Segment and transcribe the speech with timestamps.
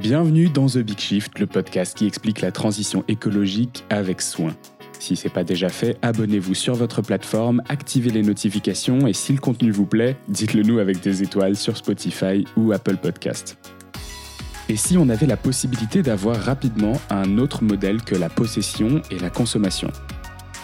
[0.00, 4.56] Bienvenue dans The Big Shift, le podcast qui explique la transition écologique avec soin.
[4.98, 9.34] Si ce n'est pas déjà fait, abonnez-vous sur votre plateforme, activez les notifications et si
[9.34, 13.58] le contenu vous plaît, dites-le nous avec des étoiles sur Spotify ou Apple Podcast.
[14.70, 19.18] Et si on avait la possibilité d'avoir rapidement un autre modèle que la possession et
[19.18, 19.90] la consommation?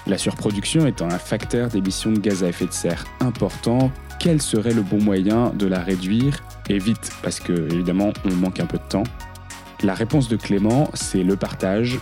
[0.06, 4.72] La surproduction étant un facteur d'émission de gaz à effet de serre important, quel serait
[4.72, 6.42] le bon moyen de la réduire?
[6.68, 9.02] Et vite, parce que évidemment on manque un peu de temps.
[9.82, 11.98] La réponse de Clément, c'est le partage.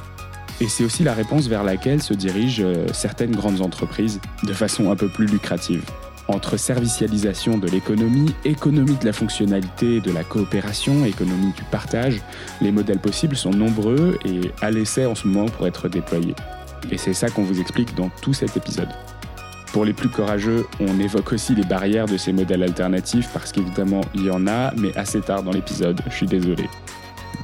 [0.60, 4.92] Et c'est aussi la réponse vers laquelle se dirigent euh, certaines grandes entreprises de façon
[4.92, 5.82] un peu plus lucrative.
[6.28, 12.22] Entre servicialisation de l'économie, économie de la fonctionnalité de la coopération, économie du partage,
[12.62, 16.36] les modèles possibles sont nombreux et à l'essai en ce moment pour être déployés.
[16.90, 18.88] Et c'est ça qu'on vous explique dans tout cet épisode.
[19.72, 24.02] Pour les plus courageux, on évoque aussi les barrières de ces modèles alternatifs parce qu'évidemment
[24.14, 26.68] il y en a, mais assez tard dans l'épisode, je suis désolé.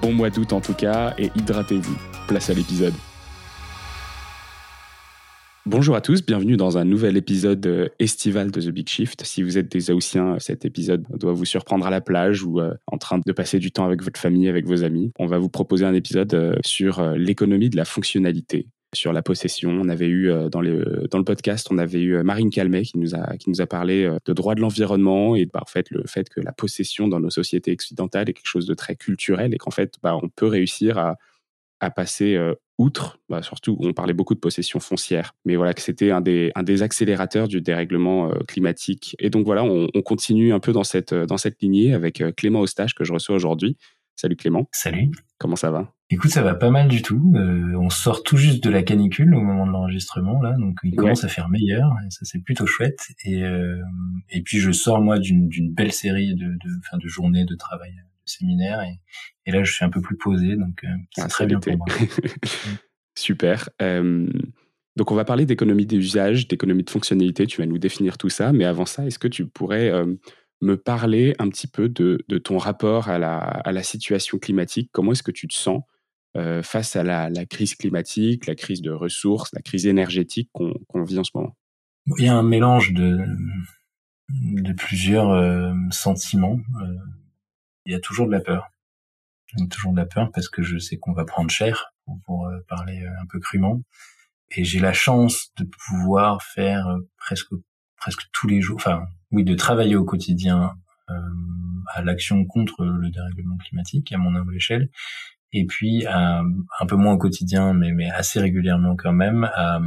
[0.03, 1.97] Bon mois d'août en tout cas et hydratez-vous.
[2.27, 2.95] Place à l'épisode.
[5.67, 9.25] Bonjour à tous, bienvenue dans un nouvel épisode euh, estival de The Big Shift.
[9.25, 12.75] Si vous êtes des Haussiens, cet épisode doit vous surprendre à la plage ou euh,
[12.87, 15.13] en train de passer du temps avec votre famille, avec vos amis.
[15.19, 19.71] On va vous proposer un épisode euh, sur l'économie de la fonctionnalité sur la possession.
[19.71, 23.15] On avait eu dans, le dans le podcast, on avait eu Marine Calmet qui nous
[23.15, 26.29] a qui nous a parlé de droit de l'environnement et bah, en fait le fait
[26.29, 29.71] que la possession dans nos sociétés occidentales est quelque chose de très culturel et qu'en
[29.71, 31.17] fait bah, on peut réussir à
[31.83, 32.39] à passer
[32.79, 36.51] outre, bah, surtout on parlait beaucoup de possession foncière, mais voilà que c'était un des,
[36.55, 39.17] un des accélérateurs du dérèglement climatique.
[39.19, 42.61] Et donc voilà, on, on, continue un peu dans cette, dans cette lignée avec Clément
[42.61, 43.77] Ostache que je reçois aujourd'hui.
[44.17, 44.69] Salut Clément.
[44.73, 45.11] Salut.
[45.39, 46.00] Comment ça va?
[46.13, 47.33] Écoute, ça va pas mal du tout.
[47.37, 50.97] Euh, on sort tout juste de la canicule au moment de l'enregistrement là, donc il
[50.97, 51.93] commence à faire meilleur.
[52.05, 53.01] Et ça c'est plutôt chouette.
[53.25, 53.81] Et euh,
[54.29, 57.95] et puis je sors moi d'une belle série de de, fin, de journées de travail
[58.27, 59.01] séminaire et,
[59.47, 61.77] et, là je suis un peu plus posé donc euh, c'est ah, très bien pour
[61.77, 61.87] moi.
[63.19, 63.69] Super.
[63.83, 64.27] Euh,
[64.97, 68.53] donc on va parler d'économie d'usage, d'économie de fonctionnalité, tu vas nous définir tout ça,
[68.53, 70.15] mais avant ça, est-ce que tu pourrais euh,
[70.61, 74.91] me parler un petit peu de, de ton rapport à la, à la, situation climatique?
[74.93, 75.83] Comment est-ce que tu te sens
[76.63, 81.19] face à la, la, crise climatique, la crise de ressources, la crise énergétique qu'on vit
[81.19, 81.57] en ce moment?
[82.19, 83.19] Il y a un mélange de,
[84.29, 86.59] de plusieurs sentiments
[87.87, 88.71] il y a toujours de la peur.
[89.55, 91.93] Il y a toujours de la peur parce que je sais qu'on va prendre cher,
[92.25, 93.83] pour, euh, parler euh, un peu crûment.
[94.53, 97.53] Et j'ai la chance de pouvoir faire euh, presque
[97.97, 100.75] presque tous les jours, enfin oui, de travailler au quotidien
[101.93, 104.89] à l'action contre le dérèglement climatique à mon humble échelle,
[105.53, 109.81] et puis un peu moins au quotidien, mais, assez régulièrement quand même, à,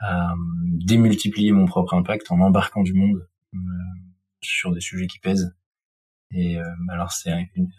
[0.00, 0.34] à
[0.86, 3.26] démultiplier mon propre impact en embarquant du monde
[4.42, 5.54] sur des sujets qui pèsent
[6.34, 7.30] et euh, alors c'est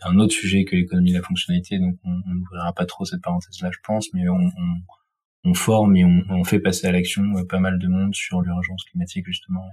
[0.03, 3.71] un, autre sujet que l'économie de la fonctionnalité, donc on n'ouvrira pas trop cette parenthèse-là,
[3.71, 7.79] je pense, mais on, forme et on, on, fait passer à l'action euh, pas mal
[7.79, 9.67] de monde sur l'urgence climatique justement.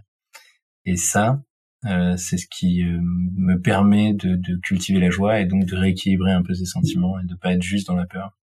[0.87, 1.43] Et ça,
[1.87, 5.77] euh, c'est ce qui euh, me permet de, de, cultiver la joie et donc de
[5.77, 8.37] rééquilibrer un peu ces sentiments et de pas être juste dans la peur.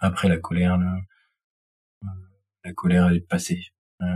[0.00, 0.78] Après la colère,
[2.64, 3.68] la colère elle est passée.
[4.02, 4.06] Euh,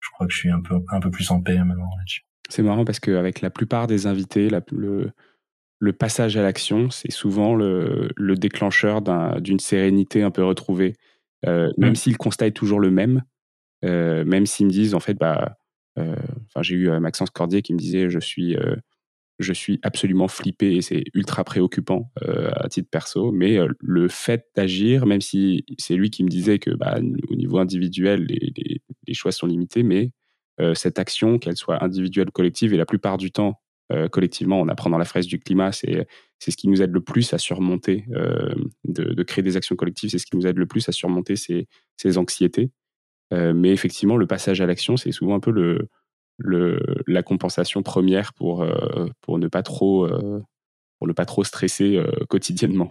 [0.00, 2.22] je crois que je suis un peu un peu plus en paix maintenant là-dessus.
[2.48, 5.10] C'est marrant parce qu'avec la plupart des invités, le,
[5.78, 9.02] le, passage à l'action, c'est souvent le, le déclencheur
[9.40, 10.94] d'une sérénité un peu retrouvée.
[11.46, 13.22] Euh, même si le constat est toujours le même,
[13.84, 15.57] euh, même s'ils me disent, en fait, bah,
[15.98, 18.56] euh, j'ai eu Maxence Cordier qui me disait, je suis,
[19.38, 25.06] je suis absolument flippé et c'est ultra préoccupant à titre perso, mais le fait d'agir,
[25.06, 26.98] même si c'est lui qui me disait que bah,
[27.28, 30.12] au niveau individuel, les, choix sont limités, mais
[30.60, 33.60] euh, cette action, qu'elle soit individuelle ou collective, et la plupart du temps,
[33.92, 36.06] euh, collectivement, on apprend dans la fraise du climat, c'est
[36.40, 38.54] ce qui nous aide le plus à surmonter, euh,
[38.84, 41.36] de, de, créer des actions collectives, c'est ce qui nous aide le plus à surmonter
[41.36, 42.70] ces, ces anxiétés.
[43.30, 45.88] Mais effectivement, le passage à l'action, c'est souvent un peu le,
[46.38, 48.66] le, la compensation première pour,
[49.20, 50.08] pour, ne pas trop,
[50.98, 52.90] pour ne pas trop stresser quotidiennement.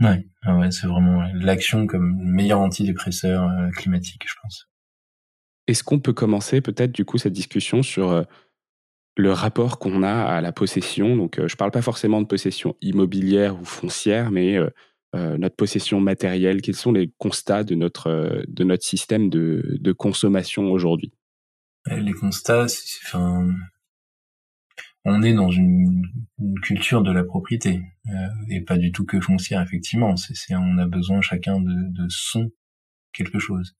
[0.00, 4.68] Ouais, ah ouais c'est vraiment l'action comme meilleur antidépresseur climatique, je pense.
[5.68, 8.22] Est-ce qu'on peut commencer peut-être du coup cette discussion sur euh,
[9.16, 11.14] le rapport qu'on a à la possession?
[11.14, 14.70] Donc, euh, je ne parle pas forcément de possession immobilière ou foncière, mais euh,
[15.14, 16.60] notre possession matérielle.
[16.60, 21.12] Quels sont les constats de notre, de notre système de, de consommation aujourd'hui?
[21.86, 22.66] Les constats,
[25.04, 26.02] on est dans une,
[26.62, 27.80] culture de la propriété
[28.48, 30.16] et pas du tout que foncière effectivement.
[30.16, 32.50] C'est, on a besoin chacun de, son
[33.12, 33.76] quelque chose.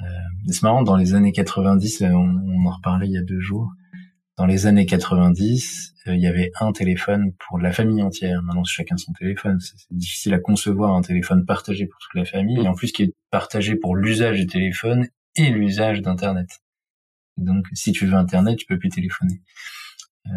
[0.00, 0.04] Euh,
[0.46, 3.40] c'est marrant, dans les années 90, euh, on, on, en reparlait il y a deux
[3.40, 3.72] jours,
[4.38, 8.40] dans les années 90, euh, il y avait un téléphone pour la famille entière.
[8.42, 9.58] Maintenant, chacun son téléphone.
[9.60, 13.02] C'est difficile à concevoir un téléphone partagé pour toute la famille, et en plus qui
[13.02, 16.62] est partagé pour l'usage du téléphone et l'usage d'Internet.
[17.36, 19.42] Donc, si tu veux Internet, tu peux plus téléphoner.
[20.26, 20.30] Euh,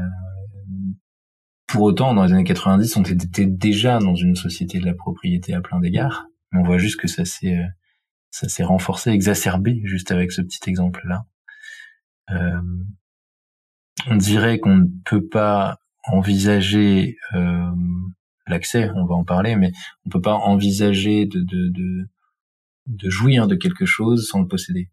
[1.67, 5.53] pour autant, dans les années 90, on était déjà dans une société de la propriété
[5.53, 6.25] à plein d'égards.
[6.53, 7.67] On voit juste que ça s'est euh,
[8.31, 11.25] ça s'est renforcé, exacerbé juste avec ce petit exemple-là.
[12.31, 12.61] Euh,
[14.07, 17.71] on dirait qu'on ne peut pas envisager euh,
[18.47, 19.71] l'accès, on va en parler, mais
[20.05, 22.07] on peut pas envisager de, de, de,
[22.87, 24.89] de jouir de quelque chose sans le posséder.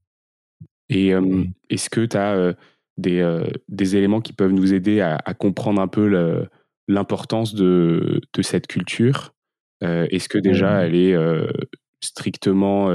[0.88, 2.52] Et euh, est-ce que tu as euh,
[2.96, 6.48] des, des éléments qui peuvent nous aider à, à comprendre un peu
[6.88, 9.34] l'importance de, de cette culture?
[9.80, 11.16] Est-ce que déjà elle est
[12.02, 12.90] strictement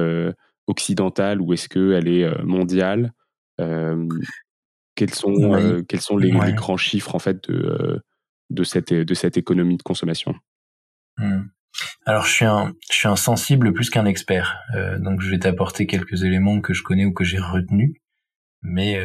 [0.67, 3.13] occidentale ou est-ce qu'elle est mondiale?
[4.95, 8.01] Quels sont, quels sont les, grands chiffres en fait de,
[8.49, 10.35] de, cette, de cette économie de consommation?
[11.17, 11.43] Mmh.
[12.05, 14.57] Alors je suis un je suis un sensible plus qu'un expert,
[14.99, 17.95] donc je vais t'apporter quelques éléments que je connais ou que j'ai retenus,
[18.61, 19.03] mais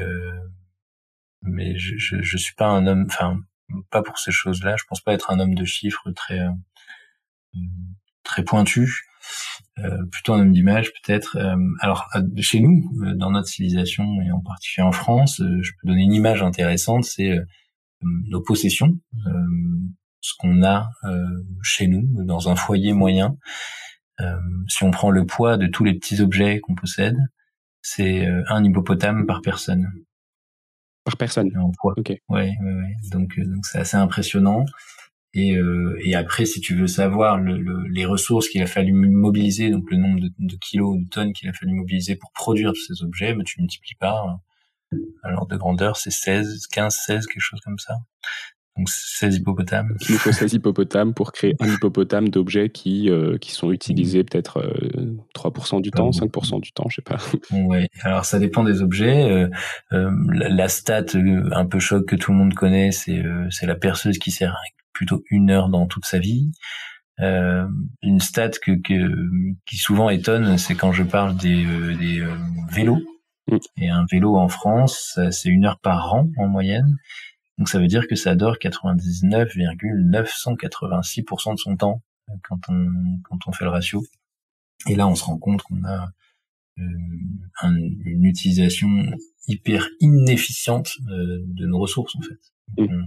[1.43, 3.41] mais je, je, je suis pas un homme, enfin
[3.91, 4.76] pas pour ces choses-là.
[4.76, 6.46] Je pense pas être un homme de chiffres très
[8.23, 9.05] très pointu.
[9.84, 11.36] Euh, plutôt un homme d'image peut-être.
[11.36, 12.08] Euh, alors
[12.40, 16.14] chez nous, euh, dans notre civilisation et en particulier en France, je peux donner une
[16.14, 17.38] image intéressante, c'est
[18.02, 18.96] nos possessions,
[20.20, 20.88] ce qu'on a
[21.62, 23.36] chez nous dans un foyer moyen.
[24.69, 27.16] si on prend le poids de tous les petits objets qu'on possède,
[27.82, 29.90] c'est un hippopotame par personne.
[31.04, 31.50] Par personne.
[31.56, 31.94] En poids.
[31.96, 32.10] Ok.
[32.10, 32.94] Ouais, ouais, ouais.
[33.10, 34.64] Donc, donc c'est assez impressionnant.
[35.34, 38.92] Et, euh, et après, si tu veux savoir le, le, les ressources qu'il a fallu
[38.92, 42.72] mobiliser, donc le nombre de, de kilos, de tonnes qu'il a fallu mobiliser pour produire
[42.72, 44.40] tous ces objets, ben, tu multiplies par,
[45.22, 47.96] alors de grandeur, c'est 16, 15, 16, quelque chose comme ça.
[48.76, 49.96] Donc 16 hippopotames.
[50.08, 54.22] Il nous faut 16 hippopotames pour créer un hippopotame d'objets qui, euh, qui sont utilisés
[54.22, 57.19] peut-être euh, 3% du temps, 5% du temps, je sais pas.
[57.50, 59.24] Ouais, alors ça dépend des objets.
[59.24, 59.48] Euh,
[59.92, 63.66] euh la, la, stat euh, un peu choc que tout le monde connaît, c'est c'est
[63.66, 64.56] la perceuse qui sert
[64.98, 66.50] plutôt une heure dans toute sa vie.
[67.20, 67.68] Euh,
[68.02, 68.72] une stat que,
[69.64, 72.34] qui souvent étonne, c'est quand je parle des, euh, des euh,
[72.68, 73.00] vélos.
[73.46, 73.58] Mm.
[73.76, 76.96] Et un vélo en France, c'est une heure par an en moyenne.
[77.58, 82.02] Donc ça veut dire que ça dort 99,986% de son temps
[82.42, 84.02] quand on, quand on fait le ratio.
[84.88, 86.08] Et là, on se rend compte qu'on a
[86.76, 88.88] une utilisation
[89.46, 92.40] hyper inefficiente de nos ressources en fait.
[92.76, 93.04] Mm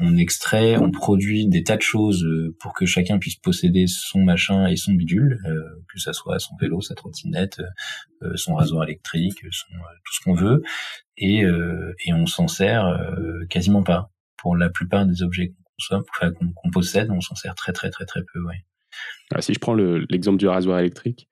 [0.00, 4.24] on extrait, on produit des tas de choses euh, pour que chacun puisse posséder son
[4.24, 5.62] machin et son bidule, euh,
[5.92, 7.60] que ça soit son vélo, sa trottinette,
[8.22, 10.62] euh, son rasoir électrique, tout ce qu'on veut,
[11.16, 12.98] et, et on s'en sert
[13.48, 14.10] quasiment pas.
[14.36, 17.88] Pour la plupart des objets qu'on consomme, enfin, qu'on possède, on s'en sert très très
[17.90, 18.40] très très peu.
[18.40, 18.64] Ouais.
[19.30, 21.28] Alors, si je prends l'exemple du rasoir électrique,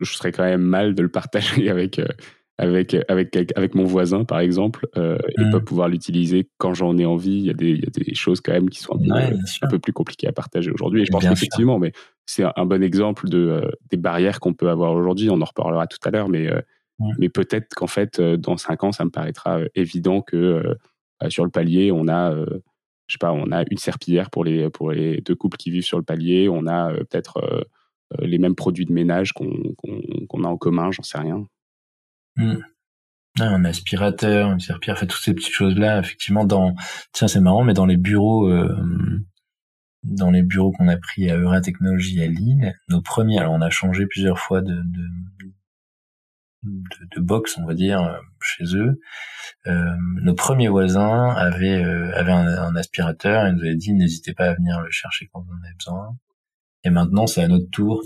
[0.00, 2.00] je serais quand même mal de le partager avec
[2.56, 5.64] avec, avec, avec mon voisin, par exemple, euh, et pas mmh.
[5.64, 7.38] pouvoir l'utiliser quand j'en ai envie.
[7.38, 9.36] Il y, a des, il y a des choses quand même qui sont un peu,
[9.62, 11.02] un peu plus compliquées à partager aujourd'hui.
[11.02, 11.92] Et je pense qu'effectivement, mais
[12.26, 15.30] c'est un bon exemple de, euh, des barrières qu'on peut avoir aujourd'hui.
[15.30, 16.60] On en reparlera tout à l'heure, mais, euh,
[17.00, 17.12] mmh.
[17.18, 20.76] mais peut-être qu'en fait, euh, dans cinq ans, ça me paraîtra évident que
[21.20, 24.70] bah, sur le palier, on a, je sais pas, on a une serpillière pour les,
[24.70, 26.48] pour les deux couples qui vivent sur le palier.
[26.48, 27.66] On a peut-être
[28.20, 31.46] les mêmes produits de ménage qu'on a en commun, j'en sais rien.
[32.36, 32.56] Mmh.
[33.40, 36.74] un aspirateur, une serpillière, fait toutes ces petites choses-là, effectivement, dans,
[37.12, 39.24] tiens, c'est marrant, mais dans les bureaux, euh,
[40.02, 43.70] dans les bureaux qu'on a pris à Euratechnologie à Lille, nos premiers, alors on a
[43.70, 44.82] changé plusieurs fois de,
[46.64, 49.00] de, box, on va dire, euh, chez eux.
[49.66, 51.82] Euh, nos premiers voisins avaient,
[52.14, 55.52] avaient un, aspirateur et nous avaient dit n'hésitez pas à venir le chercher quand vous
[55.52, 56.16] en avez besoin.
[56.84, 58.02] Et maintenant, c'est à notre tour.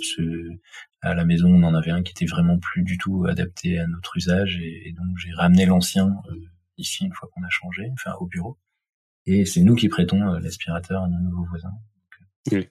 [1.01, 3.87] à la maison, on en avait un qui était vraiment plus du tout adapté à
[3.87, 6.35] notre usage, et, donc j'ai ramené l'ancien euh,
[6.77, 8.57] ici une fois qu'on a changé, enfin au bureau.
[9.27, 11.73] Et c'est nous qui prêtons euh, l'aspirateur à nos nouveaux voisins.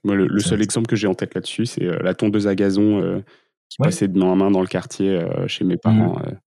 [0.04, 3.24] moi, le, seul exemple que j'ai en tête là-dessus, c'est euh, la tondeuse à gazon
[3.70, 6.20] qui passait de main à main dans le quartier chez mes parents.
[6.20, 6.40] Mmh.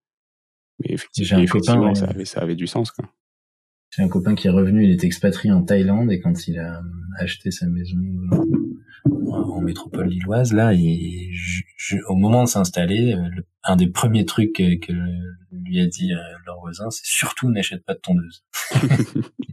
[0.81, 2.91] mais effectivement, ça, avait, ça avait du sens.
[2.91, 3.07] Quoi.
[3.91, 6.81] J'ai un copain qui est revenu, il est expatrié en Thaïlande et quand il a
[7.19, 7.99] acheté sa maison
[9.05, 11.35] en métropole lilloise, là, il,
[12.09, 14.93] au moment de s'installer, euh, un des premiers trucs que,
[15.53, 18.45] lui a dit euh, leur voisin, c'est surtout n'achète pas de tondeuse.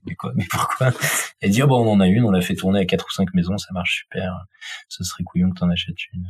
[0.05, 0.31] mais quoi?
[0.35, 0.93] Mais pourquoi?
[1.41, 3.11] A dit oh, bon, on en a une, on l'a fait tourner à quatre ou
[3.11, 4.45] cinq maisons, ça marche super.
[4.87, 6.27] Ce serait couillon que t'en achètes une.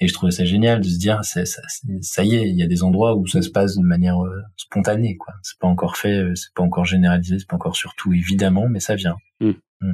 [0.00, 2.82] Et je trouvais ça génial de se dire, ça, y est, il y a des
[2.82, 5.34] endroits où ça se passe de manière euh, spontanée, quoi.
[5.42, 8.80] C'est pas encore fait, euh, c'est pas encore généralisé, c'est pas encore surtout évidemment, mais
[8.80, 9.16] ça vient.
[9.40, 9.52] Mm.
[9.80, 9.92] Mm.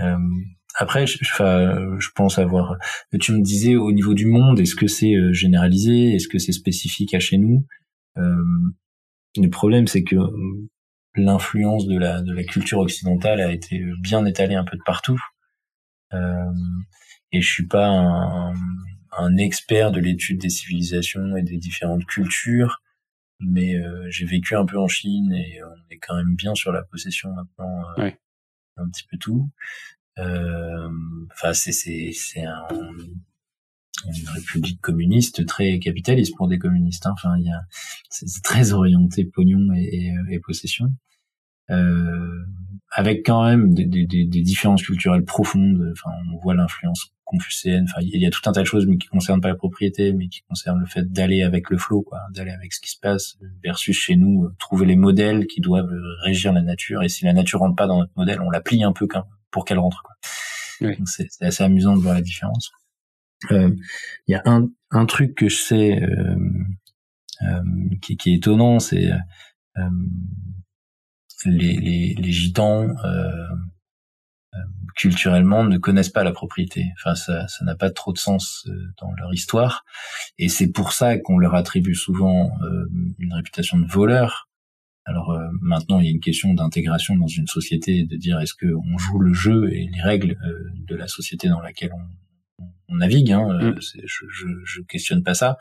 [0.00, 0.18] Euh,
[0.74, 2.76] après, je, je, pense avoir.
[3.18, 7.14] Tu me disais au niveau du monde, est-ce que c'est généralisé, est-ce que c'est spécifique
[7.14, 7.64] à chez nous?
[8.18, 8.44] Euh,
[9.36, 10.16] Le problème, c'est que
[11.14, 15.18] l'influence de la de la culture occidentale a été bien étalée un peu de partout.
[16.12, 16.52] Euh,
[17.32, 18.54] et je suis pas un,
[19.16, 22.82] un expert de l'étude des civilisations et des différentes cultures,
[23.40, 26.72] mais euh, j'ai vécu un peu en Chine et on est quand même bien sur
[26.72, 28.10] la possession maintenant, euh,
[28.76, 29.50] un petit peu tout.
[30.18, 30.88] Euh,
[31.32, 32.66] enfin, c'est c'est c'est un,
[34.06, 37.06] une république communiste très capitaliste pour des communistes.
[37.06, 37.12] Hein.
[37.14, 37.62] Enfin, il y a
[38.10, 40.92] c'est très orienté pognon et, et, et possession.
[41.70, 42.44] Euh,
[42.92, 45.92] avec quand même des, des, des, différences culturelles profondes.
[45.92, 47.84] Enfin, on voit l'influence confucéenne.
[47.84, 50.14] Enfin, il y a tout un tas de choses, mais qui concernent pas la propriété,
[50.14, 52.98] mais qui concernent le fait d'aller avec le flot, quoi, d'aller avec ce qui se
[52.98, 55.92] passe, versus chez nous, euh, trouver les modèles qui doivent
[56.22, 57.02] régir la nature.
[57.02, 59.06] Et si la nature rentre pas dans notre modèle, on la plie un peu
[59.50, 60.02] pour qu'elle rentre.
[60.02, 60.14] Quoi.
[61.04, 62.70] C'est assez amusant de voir la différence.
[63.50, 63.74] Euh,
[64.26, 66.36] il y a un, un truc que je sais euh,
[67.42, 67.62] euh,
[68.00, 69.10] qui, qui, est étonnant, c'est
[69.78, 69.90] euh,
[71.44, 73.56] les, les, les gitans euh, euh,
[74.96, 76.86] culturellement ne connaissent pas la propriété.
[76.98, 79.84] Enfin, ça, ça n'a pas trop de sens euh, dans leur histoire,
[80.38, 82.50] et c'est pour ça qu'on leur attribue souvent
[83.18, 84.48] une réputation de voleur.
[85.04, 88.66] Alors maintenant, il y a une question d'intégration dans une société, de dire est-ce que
[88.66, 90.36] on joue le jeu et les règles
[90.74, 93.30] de la société dans laquelle on, on navigue.
[93.30, 93.80] Hein, mm.
[93.80, 95.58] je, je, je questionne pas ça,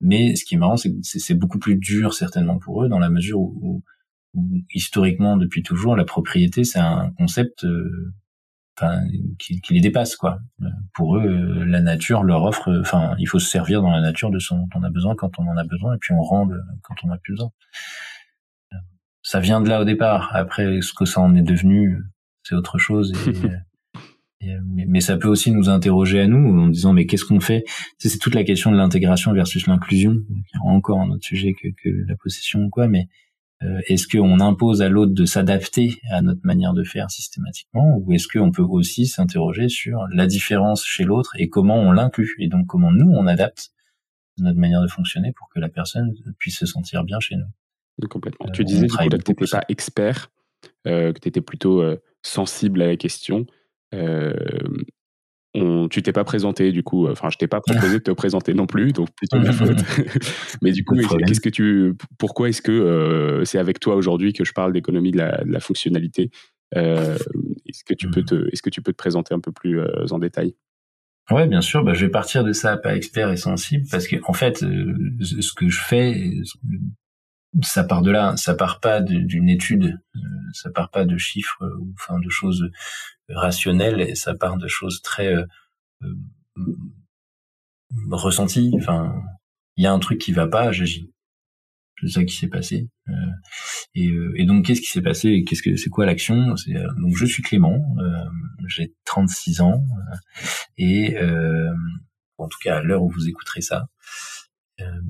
[0.00, 2.98] mais ce qui est marrant, c'est que c'est beaucoup plus dur certainement pour eux dans
[2.98, 3.82] la mesure où
[4.70, 8.12] historiquement depuis toujours la propriété c'est un concept euh,
[8.78, 9.00] enfin
[9.38, 10.38] qui, qui, les dépasse quoi.
[10.94, 14.30] Pour eux euh, la nature leur offre enfin il faut se servir dans la nature
[14.30, 16.48] de ce dont on a besoin quand on en a besoin et puis on rend
[16.82, 17.50] quand on a plus besoin.
[19.22, 20.30] Ça vient de là au départ.
[20.34, 21.98] Après ce que ça en est devenu
[22.42, 23.12] c'est autre chose
[24.40, 27.40] et, mais, mais, ça peut aussi nous interroger à nous en disant mais qu'est-ce qu'on
[27.40, 27.64] fait?
[27.98, 30.16] C'est toute la question de l'intégration versus l'inclusion
[30.62, 33.25] encore un autre sujet que, que la possession quoi mais euh,
[33.86, 38.28] est-ce qu'on impose à l'autre de s'adapter à notre manière de faire systématiquement ou est-ce
[38.28, 42.66] qu'on peut aussi s'interroger sur la différence chez l'autre et comment on l'inclut et donc
[42.66, 43.70] comment nous on adapte
[44.38, 48.08] notre manière de fonctionner pour que la personne puisse se sentir bien chez nous?
[48.08, 48.46] Complètement.
[48.46, 50.30] Euh, tu disais que tu n'étais pas expert,
[50.86, 51.82] euh, que tu étais plutôt
[52.22, 53.46] sensible à la question
[55.90, 58.66] tu t'es pas présenté du coup, enfin je t'ai pas proposé de te présenter non
[58.66, 59.78] plus, donc plutôt ma faute.
[60.62, 60.96] Mais du coup,
[61.26, 65.10] qu'est-ce que tu, pourquoi est-ce que euh, c'est avec toi aujourd'hui que je parle d'économie
[65.10, 66.30] de la, fonctionnalité
[66.76, 67.16] euh,
[67.66, 68.26] Est-ce que tu peux mmh.
[68.26, 70.54] te, est-ce que tu peux te présenter un peu plus euh, en détail?
[71.30, 71.82] Ouais, bien sûr.
[71.82, 75.52] Bah, je vais partir de ça, pas expert et sensible, parce que en fait, ce
[75.54, 76.32] que je fais,
[77.62, 78.36] ça part de là.
[78.36, 79.98] Ça part pas d'une étude,
[80.52, 82.70] ça part pas de chiffres ou enfin de choses
[83.28, 85.44] rationnel et ça part de choses très euh,
[86.58, 86.76] euh,
[88.10, 88.72] ressenties.
[88.76, 89.22] Enfin,
[89.76, 91.10] il y a un truc qui va pas, j'agis.
[92.00, 92.88] C'est ça qui s'est passé.
[93.08, 93.12] Euh,
[93.94, 96.54] et, et, donc, qu'est-ce qui s'est passé Qu'est-ce que c'est quoi l'action?
[96.98, 97.80] Donc, je suis Clément,
[98.68, 99.82] j'ai 36 ans
[100.76, 101.16] et
[102.38, 103.86] en tout cas à l'heure où vous écouterez ça.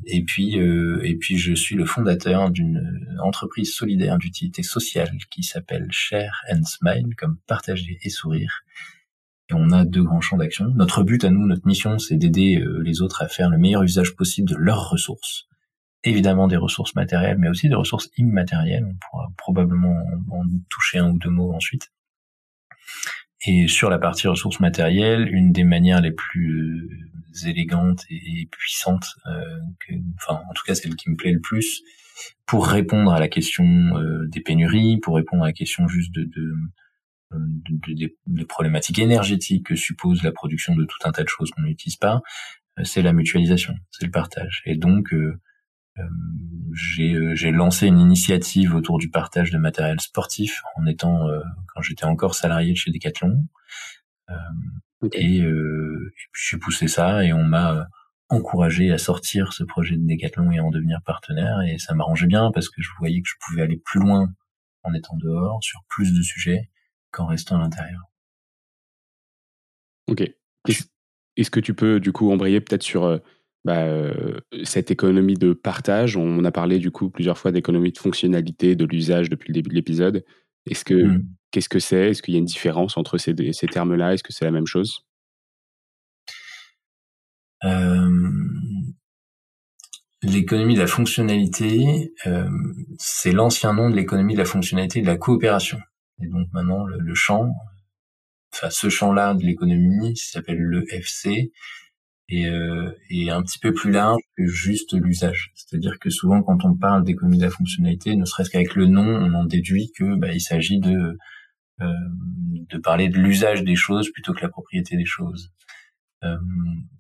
[0.05, 5.43] Et puis, euh, et puis, je suis le fondateur d'une entreprise solidaire d'utilité sociale qui
[5.43, 8.63] s'appelle Share and Smile, comme partager et sourire.
[9.51, 10.67] Et on a deux grands champs d'action.
[10.75, 13.83] Notre but à nous, notre mission, c'est d'aider euh, les autres à faire le meilleur
[13.83, 15.49] usage possible de leurs ressources.
[16.05, 18.85] Évidemment des ressources matérielles, mais aussi des ressources immatérielles.
[18.85, 19.97] On pourra probablement
[20.31, 21.91] en toucher un ou deux mots ensuite.
[23.47, 29.07] Et sur la partie ressources matérielles, une des manières les plus euh, élégantes et puissantes,
[29.27, 29.41] euh,
[29.81, 31.83] que, enfin en tout cas celle qui me plaît le plus,
[32.47, 36.25] pour répondre à la question euh, des pénuries, pour répondre à la question juste de,
[36.25, 36.55] de,
[37.33, 41.63] de, de, problématiques énergétiques que suppose la production de tout un tas de choses qu'on
[41.63, 42.23] n'utilise pas,
[42.85, 44.63] c'est la mutualisation, c'est le partage.
[44.67, 45.39] Et donc euh, euh,
[46.73, 52.05] j'ai lancé une initiative autour du partage de matériel sportif en étant euh, quand j'étais
[52.05, 53.45] encore salarié de chez Decathlon.
[55.13, 57.87] Et, euh, et, puis j'ai poussé ça et on m'a
[58.29, 62.27] encouragé à sortir ce projet de Decathlon et à en devenir partenaire et ça m'arrangeait
[62.27, 64.33] bien parce que je voyais que je pouvais aller plus loin
[64.83, 66.71] en étant dehors sur plus de sujets
[67.13, 68.03] qu'en restant à l'intérieur.
[70.09, 70.23] Ok.
[71.37, 73.21] Est-ce que tu peux du coup embrayer peut-être sur
[73.67, 76.17] bah, euh, cette économie de partage.
[76.17, 79.71] On a parlé du coup plusieurs fois d'économie de fonctionnalité, de l'usage depuis le début
[79.71, 80.25] de l'épisode.
[80.71, 81.25] Est-ce que mmh.
[81.51, 82.11] qu'est-ce que c'est?
[82.11, 84.15] Est-ce qu'il y a une différence entre ces, ces termes-là?
[84.15, 85.01] Est-ce que c'est la même chose?
[90.23, 92.15] L'économie de la fonctionnalité,
[92.99, 95.79] c'est l'ancien nom de l'économie de la fonctionnalité et de la coopération.
[96.23, 97.51] Et donc maintenant, le, champ,
[98.55, 101.51] enfin ce champ-là de l'économie, s'appelle le FC,
[102.29, 105.53] et, euh, et un petit peu plus large que juste l'usage.
[105.55, 109.07] C'est-à-dire que souvent, quand on parle d'économie de la fonctionnalité, ne serait-ce qu'avec le nom,
[109.07, 111.17] on en déduit que bah, il s'agit de
[111.83, 111.93] euh,
[112.71, 115.53] de parler de l'usage des choses plutôt que la propriété des choses.
[116.25, 116.37] Euh,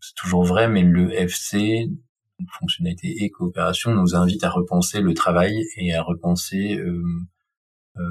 [0.01, 1.89] c'est toujours vrai, mais le FC,
[2.61, 7.03] fonctionnalité et coopération, nous invite à repenser le travail et à repenser euh,
[7.97, 8.03] euh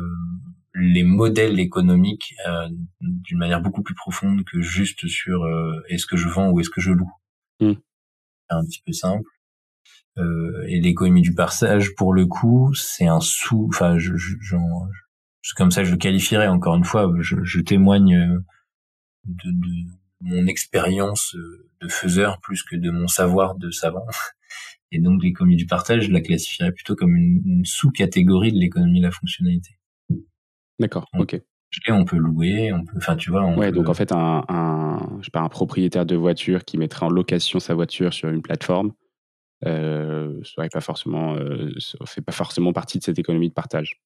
[0.76, 2.68] les modèles économiques euh,
[3.00, 6.70] d'une manière beaucoup plus profonde que juste sur euh, est-ce que je vends ou est-ce
[6.70, 7.12] que je loue.
[7.62, 7.74] Mm.
[8.50, 9.30] Un petit peu simple.
[10.18, 13.68] Euh, et l'économie du partage, pour le coup, c'est un sous.
[13.70, 14.56] Enfin, je, je,
[15.56, 16.48] comme ça, je le qualifierais.
[16.48, 18.40] Encore une fois, je, je témoigne euh,
[19.26, 19.90] de, de
[20.22, 21.36] mon expérience
[21.82, 24.06] de faiseur plus que de mon savoir de savant.
[24.92, 29.00] Et donc, l'économie du partage, je la classifierais plutôt comme une, une sous-catégorie de l'économie
[29.00, 29.75] de la fonctionnalité.
[30.80, 31.40] D'accord, ok.
[31.90, 33.46] On peut louer, on peut, enfin tu vois.
[33.56, 37.06] ouais, donc en fait un, un, je sais pas, un propriétaire de voiture qui mettrait
[37.06, 38.94] en location sa voiture sur une plateforme
[39.66, 41.72] euh, serait pas forcément, euh,
[42.06, 44.02] fait pas forcément partie de cette économie de partage.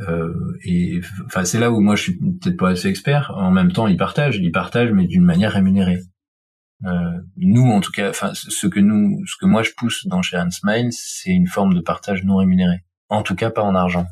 [0.00, 3.32] Euh, et enfin c'est là où moi je suis peut-être pas assez expert.
[3.36, 6.00] En même temps, ils partagent, ils partagent, mais d'une manière rémunérée.
[6.86, 10.22] Euh, nous, en tout cas, enfin ce que nous, ce que moi je pousse dans
[10.22, 12.84] Share Smile, c'est une forme de partage non rémunéré.
[13.10, 14.06] En tout cas, pas en argent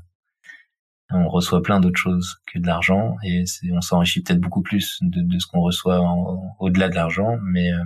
[1.11, 5.39] on reçoit plein d'autres choses que de l'argent et on s'enrichit peut-être beaucoup plus de,
[5.39, 6.01] ce qu'on reçoit
[6.59, 7.83] au-delà de l'argent, mais euh,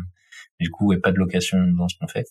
[0.60, 2.26] du coup, il n'y a pas de location dans ce qu'on fait.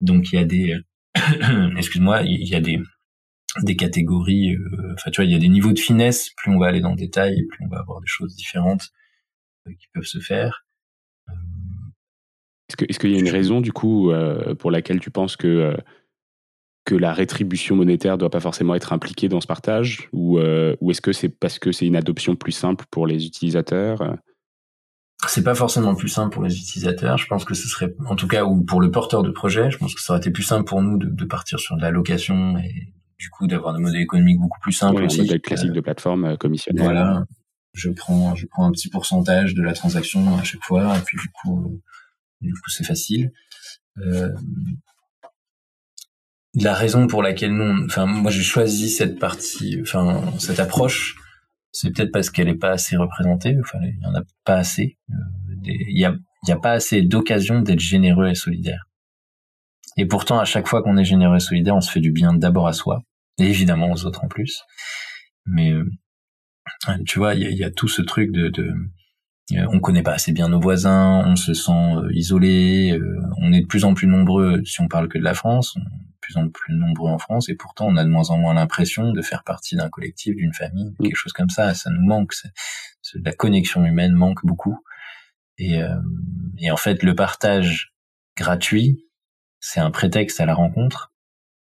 [0.00, 0.76] Donc il y a des,
[1.76, 2.80] excuse-moi, il y a des
[3.62, 6.30] des catégories, euh, enfin tu vois, il y a des niveaux de finesse.
[6.36, 8.92] Plus on va aller dans le détail, plus on va avoir des choses différentes
[9.66, 10.64] euh, qui peuvent se faire.
[11.28, 14.10] Est-ce que est-ce qu'il y a une raison du coup
[14.58, 15.76] pour laquelle tu penses que
[16.84, 20.90] que la rétribution monétaire doit pas forcément être impliquée dans ce partage ou, euh, ou
[20.90, 24.16] est-ce que c'est parce que c'est une adoption plus simple pour les utilisateurs
[25.28, 27.16] c'est pas forcément plus simple pour les utilisateurs.
[27.16, 29.78] Je pense que ce serait, en tout cas, ou pour le porteur de projet, je
[29.78, 31.90] pense que ça aurait été plus simple pour nous de, de partir sur de la
[31.90, 35.20] location et du coup d'avoir des modèles économiques beaucoup plus simples ouais, aussi.
[35.20, 36.84] Un modèle classique de plateforme euh, commissionnelle.
[36.84, 37.24] Voilà.
[37.72, 41.16] Je prends, je prends un petit pourcentage de la transaction à chaque fois et puis
[41.16, 41.80] du coup,
[42.40, 43.32] du coup c'est facile.
[43.98, 44.30] Euh,
[46.54, 51.16] la raison pour laquelle nous, enfin moi j'ai choisi cette partie, enfin cette approche,
[51.72, 53.56] c'est peut-être parce qu'elle est pas assez représentée.
[53.60, 54.98] Enfin, il y en a pas assez.
[55.10, 55.14] Euh,
[55.64, 58.84] il y a, pas assez d'occasions d'être généreux et solidaire.
[59.96, 62.34] Et pourtant, à chaque fois qu'on est généreux et solidaire, on se fait du bien
[62.34, 63.02] d'abord à soi
[63.38, 64.62] et évidemment aux autres en plus.
[65.46, 65.88] Mais euh,
[67.06, 68.74] tu vois, il y a, y a, tout ce truc de, de
[69.52, 72.98] euh, on connaît pas assez bien nos voisins, on se sent isolé,
[73.38, 75.76] on est de plus en plus nombreux si on parle que de la France,
[76.32, 79.12] plus en plus nombreux en France et pourtant on a de moins en moins l'impression
[79.12, 81.74] de faire partie d'un collectif, d'une famille, quelque chose comme ça.
[81.74, 82.32] Ça nous manque.
[83.14, 84.78] la connexion humaine manque beaucoup.
[85.58, 85.96] Et, euh,
[86.58, 87.94] et en fait, le partage
[88.36, 89.06] gratuit,
[89.60, 91.12] c'est un prétexte à la rencontre.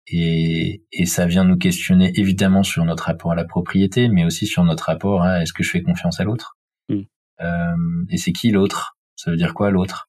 [0.08, 4.46] Et, et ça vient nous questionner évidemment sur notre rapport à la propriété, mais aussi
[4.46, 6.56] sur notre rapport à est-ce que je fais confiance à l'autre?
[6.88, 7.00] Mm.
[7.40, 8.96] euh, Et c'est qui l'autre?
[9.16, 10.08] Ça veut dire quoi l'autre?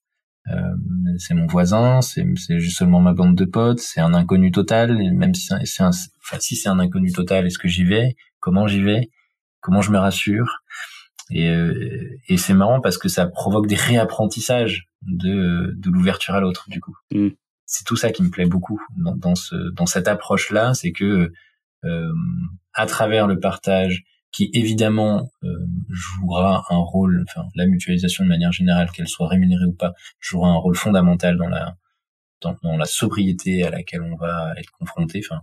[1.18, 2.26] C'est mon voisin, c'est
[2.60, 5.02] juste seulement ma bande de potes, c'est un inconnu total.
[5.02, 8.16] Et même si c'est un, enfin, si c'est un inconnu total, est-ce que j'y vais?
[8.40, 9.10] Comment j'y vais?
[9.60, 10.64] Comment je me rassure?
[11.30, 16.40] Et, euh, et c'est marrant parce que ça provoque des réapprentissages de, de l'ouverture à
[16.40, 16.96] l'autre du coup.
[17.12, 17.30] Mm.
[17.66, 21.34] C'est tout ça qui me plaît beaucoup dans, dans, ce, dans cette approche-là, c'est que
[21.84, 22.14] euh,
[22.74, 25.48] à travers le partage, qui évidemment euh,
[25.90, 30.50] jouera un rôle, enfin la mutualisation de manière générale, qu'elle soit rémunérée ou pas, jouera
[30.50, 31.76] un rôle fondamental dans la
[32.42, 35.22] dans, la sobriété à laquelle on va être confronté.
[35.26, 35.42] Enfin,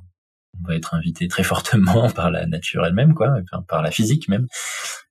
[0.63, 3.35] on va être invité très fortement par la nature elle-même, quoi,
[3.69, 4.47] par la physique même.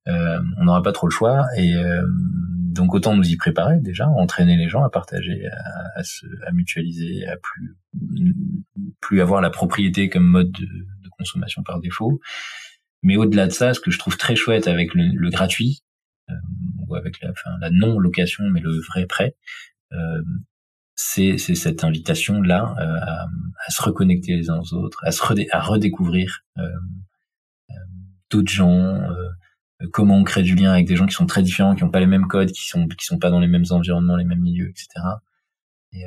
[0.07, 4.07] Euh, on n'aura pas trop le choix et euh, donc autant nous y préparer déjà,
[4.09, 7.77] entraîner les gens à partager, à, à, se, à mutualiser, à plus
[8.99, 12.19] plus avoir la propriété comme mode de, de consommation par défaut
[13.03, 15.83] mais au-delà de ça, ce que je trouve très chouette avec le, gratuit,
[16.29, 16.33] euh,
[16.87, 19.35] ou avec la, enfin, la non-location, mais le vrai prêt,
[19.91, 20.21] euh,
[20.95, 23.25] c'est cette invitation-là euh,
[23.67, 26.63] à, se reconnecter les uns aux autres, à, se redécouvrir euh,
[27.71, 27.73] euh,
[28.29, 29.01] d'autres gens,
[29.91, 31.99] comment on crée du lien avec des gens qui sont très différents, qui n'ont pas
[31.99, 34.69] les mêmes codes, qui sont qui sont pas dans les mêmes environnements, les mêmes milieux,
[34.69, 34.87] etc.
[35.93, 36.05] Et,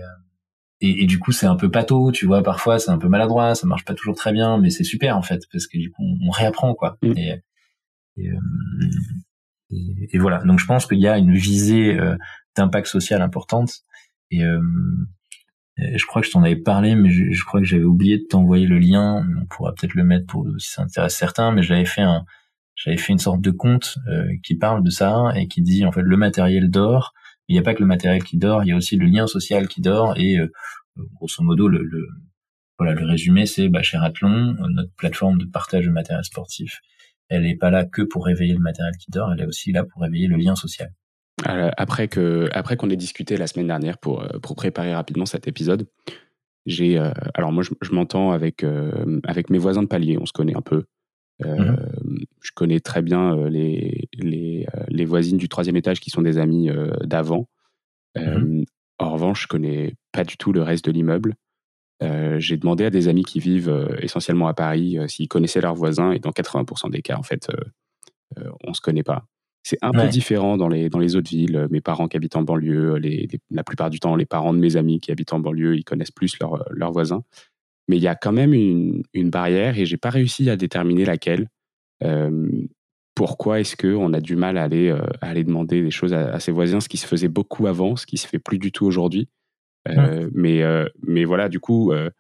[0.81, 3.55] et, et, du coup c'est un peu pâteau tu vois parfois c'est un peu maladroit
[3.55, 6.03] ça marche pas toujours très bien mais c'est super en fait parce que du coup
[6.03, 7.13] on, réapprend quoi mm.
[7.17, 7.43] et,
[8.19, 8.39] et, euh,
[9.71, 10.39] et, voilà.
[10.45, 11.99] Donc je pense qu'il y a une visée
[12.57, 13.81] d'impact social importante.
[14.31, 18.25] Et je crois que je t'en avais parlé, mais je, crois que j'avais oublié de
[18.25, 19.27] t'envoyer le lien.
[19.41, 22.25] On pourra peut-être le mettre pour si ça intéresse certains, mais j'avais fait un,
[22.75, 25.93] j'avais fait une sorte de compte euh, qui parle de ça et qui dit en
[25.93, 27.13] fait le matériel dort.
[27.49, 29.27] Il n'y a pas que le matériel qui dort, il y a aussi le lien
[29.27, 30.53] social qui dort et euh,
[31.15, 32.09] grosso modo le,
[32.79, 36.81] voilà le résumé c'est bah, chez Athlon, notre plateforme de partage de matériel sportif,
[37.29, 39.85] elle n'est pas là que pour réveiller le matériel qui dort, elle est aussi là
[39.85, 40.93] pour réveiller le lien social.
[41.47, 45.87] Euh, après qu'on ait discuté la semaine dernière pour euh, pour préparer rapidement cet épisode,
[46.65, 48.65] j'ai euh, alors moi je, m'entends avec
[49.25, 50.85] avec mes voisins de palier, on se connaît un peu.
[51.45, 51.77] Mmh
[52.41, 56.71] je connais très bien les les les voisines du troisième étage qui sont des amis
[57.05, 57.49] d'avant.
[58.17, 58.65] Mmh
[58.99, 61.35] en revanche, je connais pas du tout le reste de l'immeuble.
[62.01, 66.19] j'ai demandé à des amis qui vivent essentiellement à Paris s'ils connaissaient leurs voisins et
[66.19, 67.51] dans 80% des cas, en fait,
[68.65, 69.27] on se connaît pas.
[69.69, 71.67] C'est un peu différent dans les, dans les autres villes.
[71.71, 74.77] Mes parents qui habitent en banlieue, les, la plupart du temps, les parents de mes
[74.77, 76.39] amis qui habitent en banlieue, ils connaissent plus
[76.71, 77.25] leurs voisins.
[77.89, 81.05] Mais il y a quand même une, une barrière et j'ai pas réussi à déterminer
[81.05, 81.49] laquelle.
[82.03, 82.49] Euh,
[83.15, 86.39] pourquoi est-ce qu'on a du mal à aller, euh, à aller demander des choses à,
[86.39, 88.85] ses voisins, ce qui se faisait beaucoup avant, ce qui se fait plus du tout
[88.85, 89.29] aujourd'hui.
[89.89, 90.63] Euh, mais,
[91.03, 92.11] mais voilà, du coup, je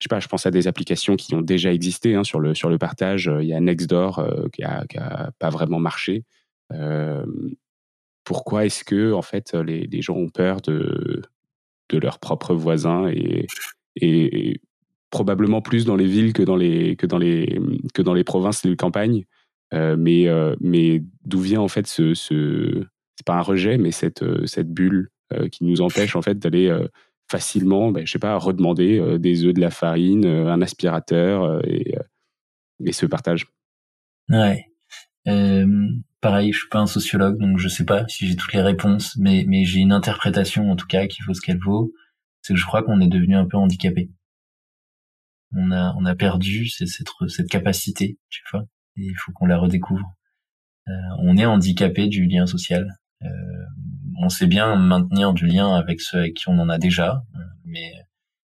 [0.00, 2.68] sais pas, je pense à des applications qui ont déjà existé hein, sur, le, sur
[2.68, 3.30] le partage.
[3.40, 6.24] Il y a Nextdoor qui, a, qui a pas vraiment marché.
[8.24, 11.22] Pourquoi est-ce que en fait les, les, gens ont peur de,
[11.88, 13.46] de leurs propres voisins et,
[13.96, 14.60] et,
[15.12, 17.60] probablement plus dans les villes que dans les que dans les
[17.94, 19.24] que dans les provinces et les campagnes.
[19.72, 22.84] Euh, mais euh, mais d'où vient en fait ce, ce
[23.16, 25.08] c'est pas un rejet mais cette cette bulle
[25.50, 26.70] qui nous empêche en fait d'aller
[27.30, 31.94] facilement, ben, je sais pas, redemander des œufs, de la farine, un aspirateur et,
[32.84, 33.46] et ce partage.
[34.28, 34.66] Ouais.
[35.28, 35.88] Euh,
[36.20, 39.16] pareil, je suis pas un sociologue, donc je sais pas si j'ai toutes les réponses,
[39.18, 41.92] mais, mais j'ai une interprétation en tout cas qui vaut ce qu'elle vaut.
[42.42, 44.10] C'est que je crois qu'on est devenu un peu handicapé.
[45.54, 48.62] On a, on a perdu cette, cette, capacité, tu vois,
[48.96, 50.14] et il faut qu'on la redécouvre.
[50.88, 52.98] Euh, on est handicapé du lien social.
[53.22, 53.28] Euh,
[54.18, 57.22] on sait bien maintenir du lien avec ceux avec qui on en a déjà,
[57.64, 57.92] mais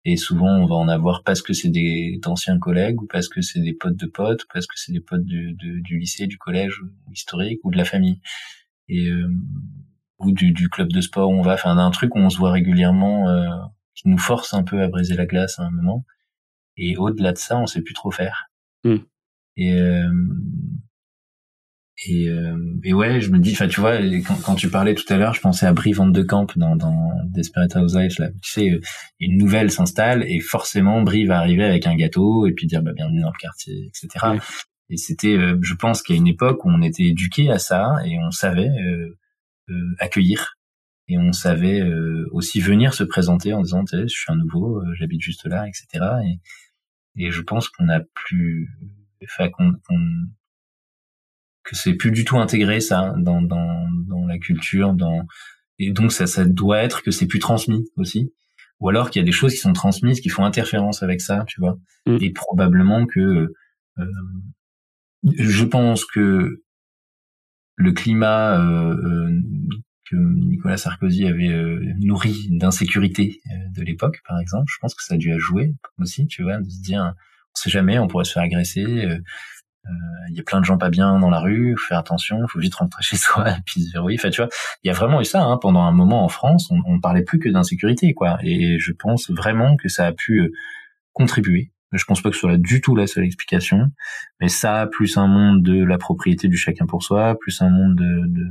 [0.09, 3.41] et souvent, on va en avoir parce que c'est des anciens collègues ou parce que
[3.41, 6.37] c'est des potes de potes, ou parce que c'est des potes du, du lycée, du
[6.37, 6.81] collège
[7.11, 8.21] historique ou de la famille.
[8.87, 9.29] Et euh,
[10.19, 12.37] ou du, du, club de sport où on va, enfin d'un truc où on se
[12.37, 13.49] voit régulièrement, euh,
[13.95, 16.05] qui nous force un peu à briser la glace à un moment.
[16.77, 18.49] Et au-delà de ça, on sait plus trop faire.
[18.83, 18.97] Mmh.
[19.57, 20.11] Et euh,
[22.05, 25.11] et, euh, et ouais, je me dis, enfin, tu vois, quand, quand, tu parlais tout
[25.11, 28.19] à l'heure, je pensais à Brie Van de Camp dans, dans Desperate Housewives.
[28.19, 28.79] Là, tu sais,
[29.19, 32.91] une nouvelle s'installe et forcément, Brie va arriver avec un gâteau et puis dire, bah,
[32.93, 34.37] bienvenue dans le quartier, etc.
[34.89, 37.57] Et c'était, euh, je pense qu'il y a une époque où on était éduqué à
[37.57, 39.17] ça et on savait euh,
[39.69, 40.53] euh accueillir
[41.09, 41.81] et on savait
[42.31, 46.05] aussi venir se présenter en disant, je suis un nouveau, j'habite juste là, etc.
[46.25, 46.39] Et,
[47.17, 48.69] et je pense qu'on a plus,
[49.23, 49.73] enfin, qu'on
[51.67, 55.27] que c'est plus du tout intégré ça dans dans dans la culture dans
[55.79, 58.31] et donc ça ça doit être que c'est plus transmis aussi
[58.79, 61.43] ou alors qu'il y a des choses qui sont transmises qui font interférence avec ça
[61.45, 62.17] tu vois mm.
[62.21, 63.53] et probablement que
[63.99, 64.05] euh,
[65.37, 66.63] je pense que
[67.75, 69.41] le climat euh, euh
[70.15, 75.15] Nicolas Sarkozy avait euh, nourri d'insécurité euh, de l'époque par exemple je pense que ça
[75.15, 78.33] a dû jouer aussi tu vois de se dire on sait jamais on pourrait se
[78.33, 79.19] faire agresser
[80.29, 82.59] il y a plein de gens pas bien dans la rue, faut faire attention, faut
[82.59, 84.17] vite rentrer chez soi et puis se verrouiller.
[84.19, 84.49] Enfin, tu vois,
[84.83, 85.41] il y a vraiment eu ça.
[85.41, 88.37] Hein, pendant un moment en France, on, on parlait plus que d'insécurité, quoi.
[88.43, 90.51] Et je pense vraiment que ça a pu euh,
[91.13, 91.71] contribuer.
[91.93, 93.91] Je pense pas que ce soit du tout la seule explication,
[94.41, 97.95] mais ça, plus un monde de la propriété du chacun pour soi, plus un monde
[97.95, 98.45] de, de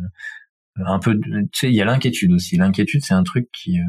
[0.85, 2.57] un peu, tu sais, il y a l'inquiétude aussi.
[2.57, 3.85] L'inquiétude, c'est un truc qui euh,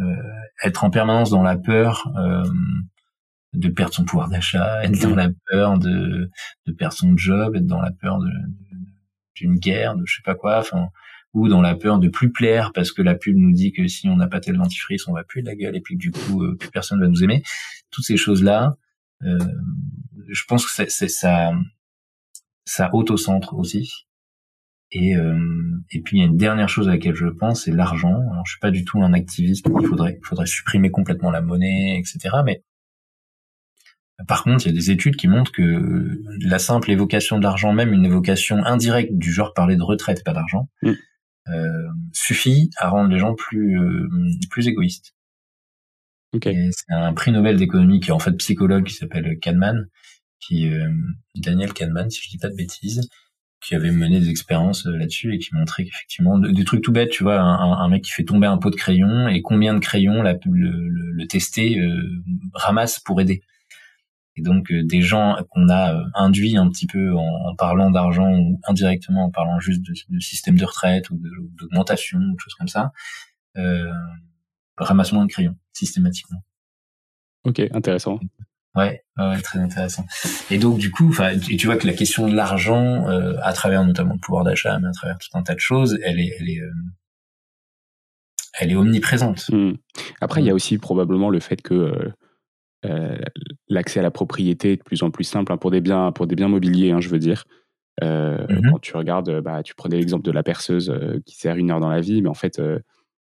[0.00, 2.12] euh, être en permanence dans la peur.
[2.16, 2.44] Euh,
[3.54, 6.28] de perdre son pouvoir d'achat, être dans la peur de,
[6.66, 8.28] de perdre son job, être dans la peur de,
[9.36, 10.88] d'une guerre, de je sais pas quoi, enfin,
[11.32, 14.08] ou dans la peur de plus plaire parce que la pub nous dit que si
[14.08, 16.12] on n'a pas tel dentifrice, on va plus de la gueule et puis que du
[16.12, 17.42] coup euh, plus personne va nous aimer.
[17.90, 18.76] Toutes ces choses-là,
[19.22, 19.38] euh,
[20.28, 21.52] je pense que c'est, ça,
[22.64, 24.06] ça auto-centre aussi.
[24.94, 25.36] Et, euh,
[25.90, 28.14] et puis il y a une dernière chose à laquelle je pense, c'est l'argent.
[28.30, 29.66] Alors je suis pas du tout un activiste.
[29.80, 32.36] Il faudrait, il faudrait supprimer complètement la monnaie, etc.
[32.44, 32.62] Mais
[34.28, 37.72] par contre, il y a des études qui montrent que la simple évocation de l'argent,
[37.72, 40.92] même une évocation indirecte du genre parler de retraite, pas d'argent, mm.
[41.48, 44.08] euh, suffit à rendre les gens plus euh,
[44.48, 45.16] plus égoïstes.
[46.34, 46.70] Okay.
[46.70, 49.88] C'est un prix Nobel d'économie qui est en fait psychologue qui s'appelle Kahneman,
[50.38, 50.88] qui euh,
[51.34, 53.08] Daniel Kahneman, si je dis pas de bêtises,
[53.64, 57.22] qui avait mené des expériences là-dessus et qui montrait qu'effectivement des trucs tout bêtes, tu
[57.22, 60.34] vois, un, mec qui fait tomber un pot de crayon et combien de crayons la,
[60.34, 61.80] le, le, le tester
[62.52, 63.42] ramasse pour aider.
[64.36, 69.26] Et donc des gens qu'on a induits un petit peu en, parlant d'argent ou indirectement
[69.26, 71.20] en parlant juste de, de système de retraite ou
[71.58, 72.92] d'augmentation ou de choses comme ça,
[73.56, 73.92] euh,
[74.76, 76.42] ramassent moins de crayons systématiquement.
[77.44, 78.18] Ok, intéressant.
[78.76, 80.04] Ouais, ouais, très intéressant.
[80.50, 83.84] Et donc du coup, enfin, tu vois que la question de l'argent, euh, à travers
[83.84, 86.50] notamment le pouvoir d'achat, mais à travers tout un tas de choses, elle est, elle
[86.50, 86.72] est, euh,
[88.58, 89.48] elle est omniprésente.
[89.50, 89.74] Hmm.
[90.20, 92.12] Après, il y a aussi probablement le fait que
[92.84, 93.18] euh,
[93.68, 96.26] l'accès à la propriété est de plus en plus simple hein, pour des biens, pour
[96.26, 97.44] des biens mobiliers, hein, je veux dire.
[98.02, 98.72] Mm-hmm.
[98.72, 100.92] Quand tu regardes, bah, tu prenais l'exemple de la perceuse
[101.24, 102.60] qui sert une heure dans la vie, mais en fait,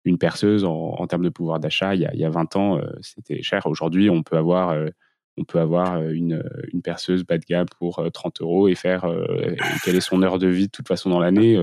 [0.05, 3.67] une perceuse en, termes de pouvoir d'achat, il, y a 20 ans, c'était cher.
[3.67, 4.75] Aujourd'hui, on peut avoir,
[5.37, 6.43] on peut avoir euh, une,
[6.73, 9.05] une, perceuse bas de gamme pour 30 euros et faire
[9.83, 11.57] quelle est son heure de vie de toute façon dans l'année.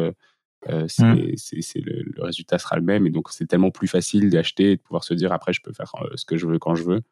[0.69, 1.33] Mmh.
[1.37, 4.77] c'est le, le, résultat sera le même et donc c'est tellement plus facile d'acheter et
[4.77, 7.03] de pouvoir se dire après je peux faire ce que je veux quand je veux.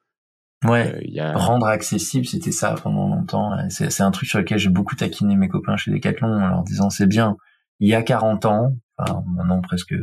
[0.64, 1.32] Ouais, y a...
[1.36, 3.50] rendre accessible, c'était ça pendant longtemps.
[3.70, 6.90] C'est un truc sur lequel j'ai beaucoup taquiné mes copains chez Decathlon en leur disant
[6.90, 7.36] c'est bien.
[7.80, 9.94] Il y a 40 ans, enfin maintenant presque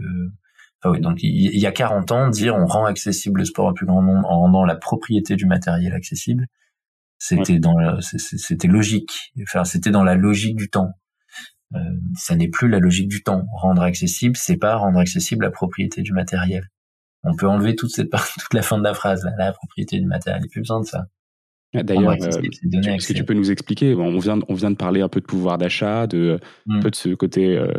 [0.85, 3.85] oui, donc il y a 40 ans, dire on rend accessible le sport au plus
[3.85, 6.47] grand nombre en rendant la propriété du matériel accessible,
[7.17, 9.33] c'était dans c'était logique.
[9.41, 10.91] Enfin, c'était dans la logique du temps.
[11.75, 11.79] Euh,
[12.15, 13.43] ça n'est plus la logique du temps.
[13.53, 16.69] Rendre accessible, c'est pas rendre accessible la propriété du matériel.
[17.23, 19.99] On peut enlever toute cette partie, toute la fin de la phrase, là, la propriété
[19.99, 20.41] du matériel.
[20.41, 21.07] Il n'y a plus besoin de ça.
[21.75, 25.01] Ah, d'ailleurs, euh, est-ce que tu peux nous expliquer On vient, on vient de parler
[25.01, 26.79] un peu de pouvoir d'achat, de un mmh.
[26.79, 27.73] peu de ce côté euh,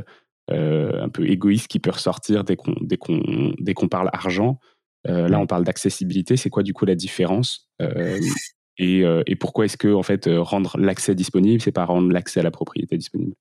[0.50, 4.58] euh, un peu égoïste qui peut ressortir dès qu'on dès qu'on dès qu'on parle argent.
[5.06, 6.36] Euh, là, on parle d'accessibilité.
[6.36, 8.18] C'est quoi du coup la différence euh,
[8.78, 12.42] et, et, pourquoi est-ce que en fait rendre l'accès disponible, c'est pas rendre l'accès à
[12.44, 13.34] la propriété disponible?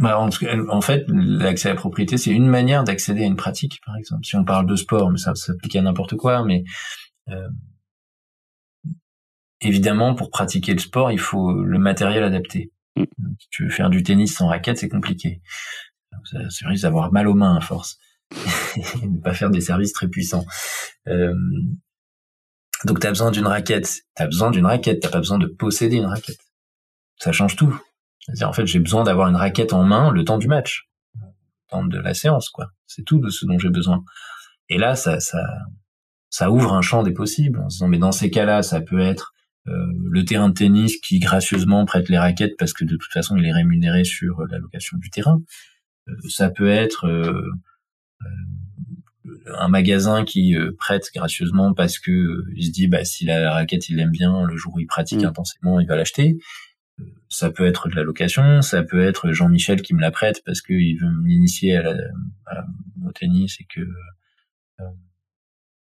[0.00, 3.96] Bah, en, fait, l'accès à la propriété, c'est une manière d'accéder à une pratique, par
[3.96, 4.24] exemple.
[4.24, 6.64] Si on parle de sport, mais ça s'applique à n'importe quoi, mais
[9.60, 12.70] évidemment, pour pratiquer le sport, il faut le matériel adapté.
[12.96, 13.04] Mm.
[13.38, 15.42] Si tu veux faire du tennis sans raquette, c'est compliqué.
[16.50, 17.98] C'est risque d'avoir mal aux mains à force.
[19.02, 20.44] et ne pas faire des services très puissants.
[21.08, 21.34] Euh,
[22.84, 24.02] donc tu as besoin d'une raquette.
[24.16, 25.00] Tu as besoin d'une raquette.
[25.00, 26.40] T'as pas besoin de posséder une raquette.
[27.18, 27.78] Ça change tout.
[28.20, 30.88] C'est-à-dire, en fait, j'ai besoin d'avoir une raquette en main le temps du match.
[31.14, 31.20] Le
[31.68, 32.70] temps de la séance, quoi.
[32.86, 34.04] C'est tout de ce dont j'ai besoin.
[34.68, 35.42] Et là, ça, ça,
[36.28, 39.34] ça ouvre un champ des possibles en mais dans ces cas-là, ça peut être
[39.66, 43.44] le terrain de tennis qui gracieusement prête les raquettes parce que de toute façon il
[43.44, 45.40] est rémunéré sur la location du terrain.
[46.08, 47.50] Euh, ça peut être euh,
[49.58, 53.96] un magasin qui prête gracieusement parce que il se dit bah si la raquette il
[53.96, 55.26] l'aime bien le jour où il pratique mmh.
[55.26, 56.36] intensément il va l'acheter
[57.28, 60.60] ça peut être de la location ça peut être Jean-Michel qui me la prête parce
[60.60, 62.66] qu'il veut m'initier à,
[63.06, 63.82] au tennis et que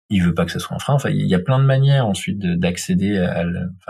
[0.10, 0.94] il veut pas que ce soit un frein.
[0.94, 3.44] Enfin, il y a plein de manières ensuite d'accéder à,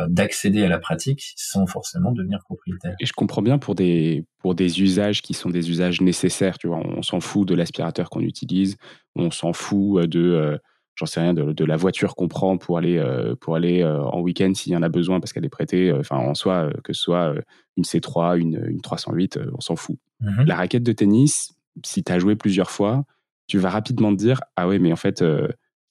[0.07, 2.95] d'accéder à la pratique sans forcément devenir propriétaire.
[2.99, 6.57] Et je comprends bien pour des pour des usages qui sont des usages nécessaires.
[6.57, 8.77] Tu vois, on s'en fout de l'aspirateur qu'on utilise,
[9.15, 10.57] on s'en fout de euh,
[10.95, 14.19] j'en sais rien de, la voiture qu'on prend pour aller euh, pour aller euh, en
[14.21, 15.93] week-end s'il y en a besoin parce qu'elle est prêtée.
[15.93, 17.35] Enfin, en soi, que ce soit
[17.75, 19.97] une C3, une, une 308, on s'en fout.
[20.23, 20.47] Mm-hmm.
[20.47, 21.53] La raquette de tennis,
[21.85, 23.03] si tu as joué plusieurs fois,
[23.45, 25.23] tu vas rapidement te dire ah ouais, mais en fait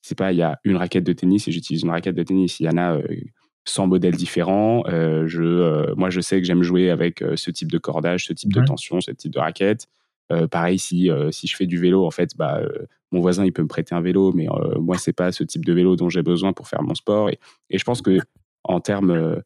[0.06, 2.60] c'est pas il y a une raquette de tennis et j'utilise une raquette de tennis.
[2.60, 2.96] Il y en a
[3.64, 4.84] 100 euh, modèles différents.
[4.86, 8.32] Euh, je, euh, moi, je sais que j'aime jouer avec ce type de cordage, ce
[8.32, 9.88] type de tension, ce type de raquette.
[10.50, 12.60] pareil, si, si je fais du vélo, en fait, bah,
[13.10, 14.46] mon voisin, il peut me prêter un vélo, mais
[14.78, 17.28] moi, c'est pas ce type de vélo dont j'ai besoin pour faire mon sport.
[17.30, 17.40] Et,
[17.70, 18.18] et je pense que
[18.62, 19.42] en termes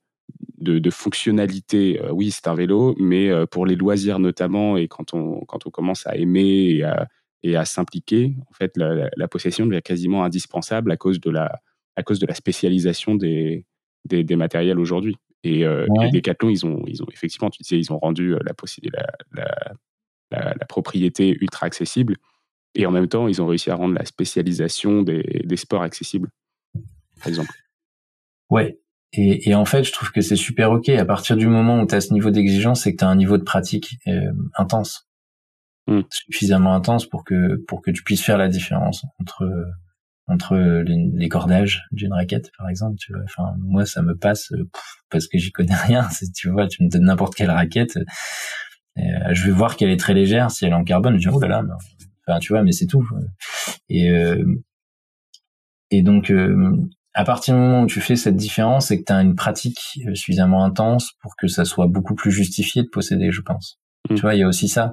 [0.59, 5.41] de, de, fonctionnalité, oui, c'est un vélo, mais pour les loisirs notamment, et quand on,
[5.47, 7.09] quand on commence à aimer et à,
[7.43, 8.35] et à s'impliquer.
[8.51, 11.61] En fait, la, possession devient quasiment indispensable à cause de la,
[11.97, 13.67] à cause de la spécialisation des,
[14.05, 15.17] des, matériels aujourd'hui.
[15.43, 18.39] Et, euh, les Decathlon, ils ont, ils ont effectivement, tu disais, ils ont rendu euh,
[18.45, 18.55] la,
[20.31, 22.17] la, la, propriété ultra accessible.
[22.75, 26.31] Et en même temps, ils ont réussi à rendre la spécialisation des, des sports accessibles,
[27.19, 27.51] par exemple.
[28.51, 28.79] Ouais.
[29.13, 30.89] Et, et en fait, je trouve que c'est super OK.
[30.89, 33.17] À partir du moment où tu as ce niveau d'exigence, c'est que tu as un
[33.17, 35.10] niveau de pratique euh, intense.
[35.87, 36.03] Mm.
[36.11, 39.51] suffisamment intense pour que pour que tu puisses faire la différence entre
[40.29, 43.23] entre les, cordages d'une raquette par exemple tu vois.
[43.25, 44.53] Enfin moi ça me passe
[45.11, 46.09] parce que j'y connais rien.
[46.37, 47.99] Tu vois tu me donnes n'importe quelle raquette
[48.99, 51.35] euh, je vais voir qu'elle est très légère si elle est en carbone je dis
[51.35, 51.77] oh là là
[52.27, 53.07] enfin tu vois mais c'est tout.
[53.89, 54.45] Et euh,
[55.91, 56.77] et donc euh,
[57.15, 59.81] à partir du moment où tu fais cette différence c'est que tu as une pratique
[60.15, 63.81] suffisamment intense pour que ça soit beaucoup plus justifié de posséder je pense.
[64.09, 64.93] Tu vois, il y a aussi ça.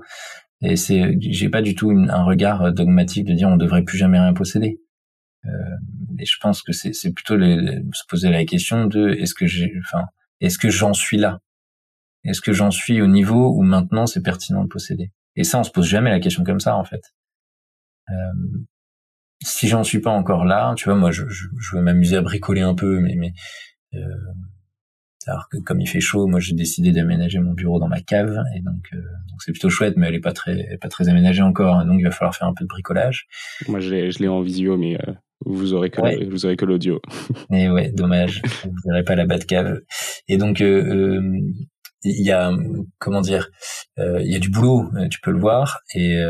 [0.61, 4.19] Et c'est, j'ai pas du tout un regard dogmatique de dire on devrait plus jamais
[4.19, 4.79] rien posséder.
[5.45, 5.49] Euh,
[6.19, 9.71] et je pense que c'est, c'est plutôt se poser la question de est-ce que j'ai,
[9.79, 10.05] enfin,
[10.41, 11.39] est-ce que j'en suis là?
[12.23, 15.11] Est-ce que j'en suis au niveau où maintenant c'est pertinent de posséder?
[15.35, 17.13] Et ça, on se pose jamais la question comme ça en fait.
[18.09, 18.63] Euh,
[19.43, 22.21] si j'en suis pas encore là, tu vois, moi, je, je, je veux m'amuser à
[22.21, 23.33] bricoler un peu, mais, mais
[23.93, 23.99] euh,
[25.27, 28.43] alors que comme il fait chaud, moi j'ai décidé d'aménager mon bureau dans ma cave
[28.55, 29.01] et donc euh,
[29.39, 32.03] c'est plutôt chouette, mais elle est pas très pas très aménagée encore, hein, donc il
[32.03, 33.27] va falloir faire un peu de bricolage.
[33.67, 35.13] Moi je l'ai je l'ai en visio, mais euh,
[35.45, 37.01] vous aurez que vous aurez que l'audio.
[37.51, 39.81] Et ouais, dommage, vous verrez pas la bas de cave.
[40.27, 41.21] Et donc euh,
[42.03, 42.51] il y a
[42.99, 43.49] comment dire,
[43.97, 46.23] il y a du boulot, tu peux le voir et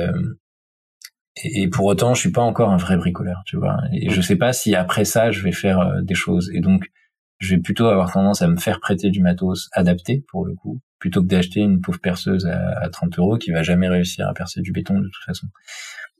[1.44, 3.78] et, pour autant, je suis pas encore un vrai bricoleur, tu vois.
[3.94, 6.50] Et je sais pas si après ça, je vais faire des choses.
[6.52, 6.90] Et donc,
[7.40, 10.82] je vais plutôt avoir tendance à me faire prêter du matos adapté pour le coup,
[11.00, 14.62] plutôt que d'acheter une pauvre perceuse à, 30 euros qui va jamais réussir à percer
[14.62, 15.48] du béton de toute façon.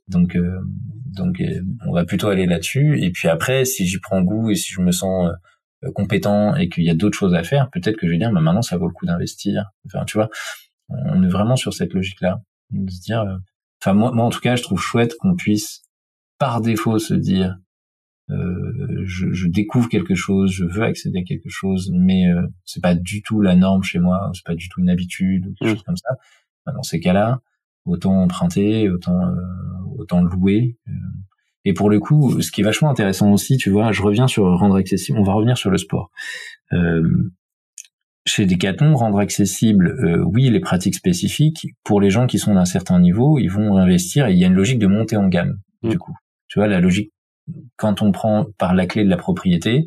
[0.06, 0.58] Donc, euh,
[1.06, 3.02] donc, euh, on va plutôt aller là-dessus.
[3.02, 5.30] Et puis après, si j'y prends goût et si je me sens
[5.84, 8.32] euh, compétent et qu'il y a d'autres choses à faire, peut-être que je vais dire,
[8.32, 9.70] bah maintenant, ça vaut le coup d'investir.
[9.86, 10.30] Enfin, tu vois,
[10.88, 13.24] on est vraiment sur cette logique-là, de se dire.
[13.82, 15.82] Enfin, moi, moi, en tout cas, je trouve chouette qu'on puisse,
[16.38, 17.58] par défaut, se dire,
[18.30, 22.82] euh, je, je, découvre quelque chose, je veux accéder à quelque chose, mais euh, c'est
[22.82, 25.70] pas du tout la norme chez moi, c'est pas du tout une habitude ou quelque
[25.70, 25.74] mmh.
[25.76, 26.10] chose comme ça.
[26.66, 27.40] Bah, dans ces cas-là,
[27.86, 29.34] autant emprunter, autant euh,
[29.98, 30.76] autant louer.
[30.88, 30.92] Euh.
[31.64, 34.44] Et pour le coup, ce qui est vachement intéressant aussi, tu vois, je reviens sur
[34.58, 35.18] rendre accessible.
[35.18, 36.10] On va revenir sur le sport.
[36.72, 37.32] Euh,
[38.26, 42.64] chez Decathlon, rendre accessible, euh, oui, les pratiques spécifiques pour les gens qui sont d'un
[42.64, 44.28] certain niveau, ils vont investir.
[44.28, 45.88] Et il y a une logique de montée en gamme, mmh.
[45.90, 46.16] du coup.
[46.46, 47.12] Tu vois, la logique
[47.76, 49.86] quand on prend par la clé de la propriété,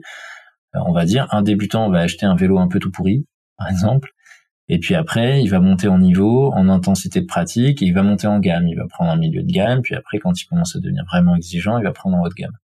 [0.76, 3.26] euh, on va dire un débutant va acheter un vélo un peu tout pourri,
[3.58, 4.12] par exemple,
[4.68, 8.04] et puis après il va monter en niveau, en intensité de pratique, et il va
[8.04, 8.68] monter en gamme.
[8.68, 11.36] Il va prendre un milieu de gamme, puis après quand il commence à devenir vraiment
[11.36, 12.58] exigeant, il va prendre en haut de gamme.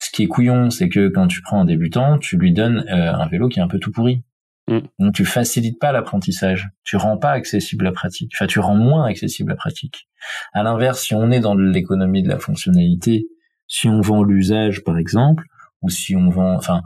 [0.00, 3.12] Ce qui est couillon, c'est que quand tu prends un débutant, tu lui donnes euh,
[3.12, 4.22] un vélo qui est un peu tout pourri.
[4.68, 4.80] Mm.
[4.98, 9.06] Donc tu facilites pas l'apprentissage, tu rends pas accessible la pratique, enfin tu rends moins
[9.06, 10.08] accessible la pratique.
[10.52, 13.26] À l'inverse, si on est dans l'économie de la fonctionnalité,
[13.66, 15.44] si on vend l'usage par exemple,
[15.80, 16.82] ou si on vend, enfin,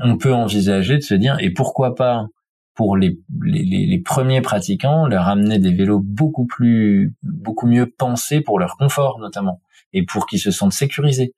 [0.00, 2.26] on peut envisager de se dire et pourquoi pas
[2.74, 8.40] pour les, les, les premiers pratiquants leur amener des vélos beaucoup plus beaucoup mieux pensés
[8.40, 9.60] pour leur confort notamment
[9.92, 11.34] et pour qu'ils se sentent sécurisés.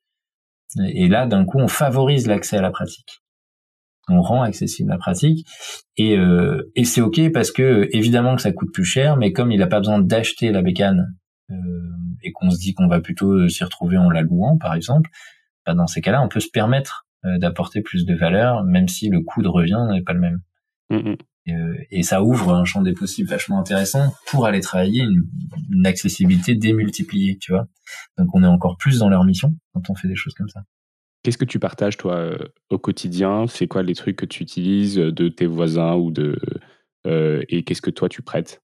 [0.79, 3.21] Et là, d'un coup, on favorise l'accès à la pratique
[4.07, 5.45] on rend accessible la pratique.
[5.97, 9.51] Et, euh, et c'est ok parce que évidemment que ça coûte plus cher mais comme
[9.51, 11.15] il n'a pas besoin d'acheter la bécane
[11.51, 11.55] euh,
[12.23, 15.09] et qu'on se dit qu'on va plutôt euh, s'y retrouver en la louant par exemple
[15.65, 17.05] bah dans ces cas-là on peut se permettre
[17.39, 20.39] d'apporter plus de valeur même si le coût de revient n'est pas le même.
[20.89, 21.17] Mm, mm.
[21.47, 25.23] et, et, ça ouvre un champ des possibles vachement intéressant pour aller travailler une,
[25.73, 27.67] une accessibilité démultipliée tu vois.
[28.17, 30.61] Donc on est encore plus dans leur mission quand on fait des choses comme ça
[31.27, 32.37] Qu'est-ce que tu partages, toi, euh,
[32.69, 33.47] au quotidien?
[33.47, 36.39] C'est quoi les trucs que tu utilises euh, de tes voisins ou de
[37.05, 38.61] euh, et qu'est-ce que toi tu prêtes?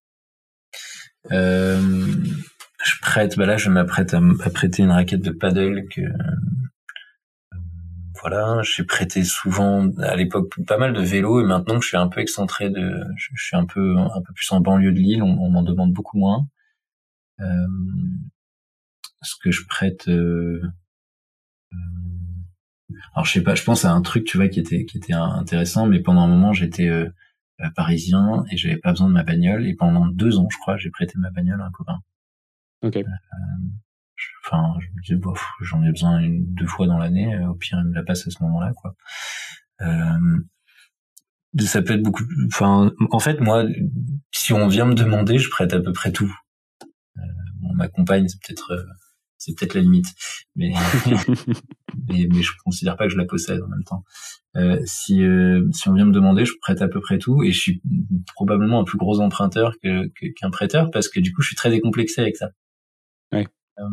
[1.29, 4.21] Je prête, bah là, je m'apprête à,
[4.53, 5.89] prêter une raquette de paddle
[8.21, 11.97] voilà, j'ai prêté souvent à l'époque pas mal de vélos et maintenant que je suis
[11.97, 12.71] un peu excentré
[13.17, 15.91] je, suis un peu un peu plus en banlieue de Lille, on, on m'en demande
[15.91, 16.47] beaucoup moins.
[19.21, 20.07] ce que je prête
[23.13, 25.13] alors je sais pas, je pense à un truc, tu vois, qui était qui était
[25.13, 27.09] intéressant, mais pendant un moment j'étais euh,
[27.61, 30.77] euh, parisien et j'avais pas besoin de ma bagnole et pendant deux ans, je crois,
[30.77, 31.99] j'ai prêté ma bagnole à un copain.
[32.81, 32.97] Ok.
[32.97, 33.03] Euh,
[34.45, 37.79] enfin, je me disais, bof, j'en ai besoin une, deux fois dans l'année, au pire
[37.81, 38.95] il me la passe à ce moment-là, quoi.
[41.59, 42.23] ça peut être beaucoup.
[42.47, 43.65] Enfin, en fait, moi,
[44.31, 46.33] si on vient me demander, je prête à peu près tout.
[47.61, 48.85] Bon, ma compagne, c'est peut-être
[49.43, 50.07] c'est peut-être la limite,
[50.55, 50.71] mais,
[52.09, 54.03] mais, mais je considère pas que je la possède en même temps.
[54.55, 57.51] Euh, si euh, si on vient me demander, je prête à peu près tout et
[57.51, 57.81] je suis
[58.35, 60.07] probablement un plus gros emprunteur que
[60.39, 62.51] qu'un prêteur parce que du coup je suis très décomplexé avec ça.
[63.33, 63.47] Ouais.
[63.79, 63.83] Euh,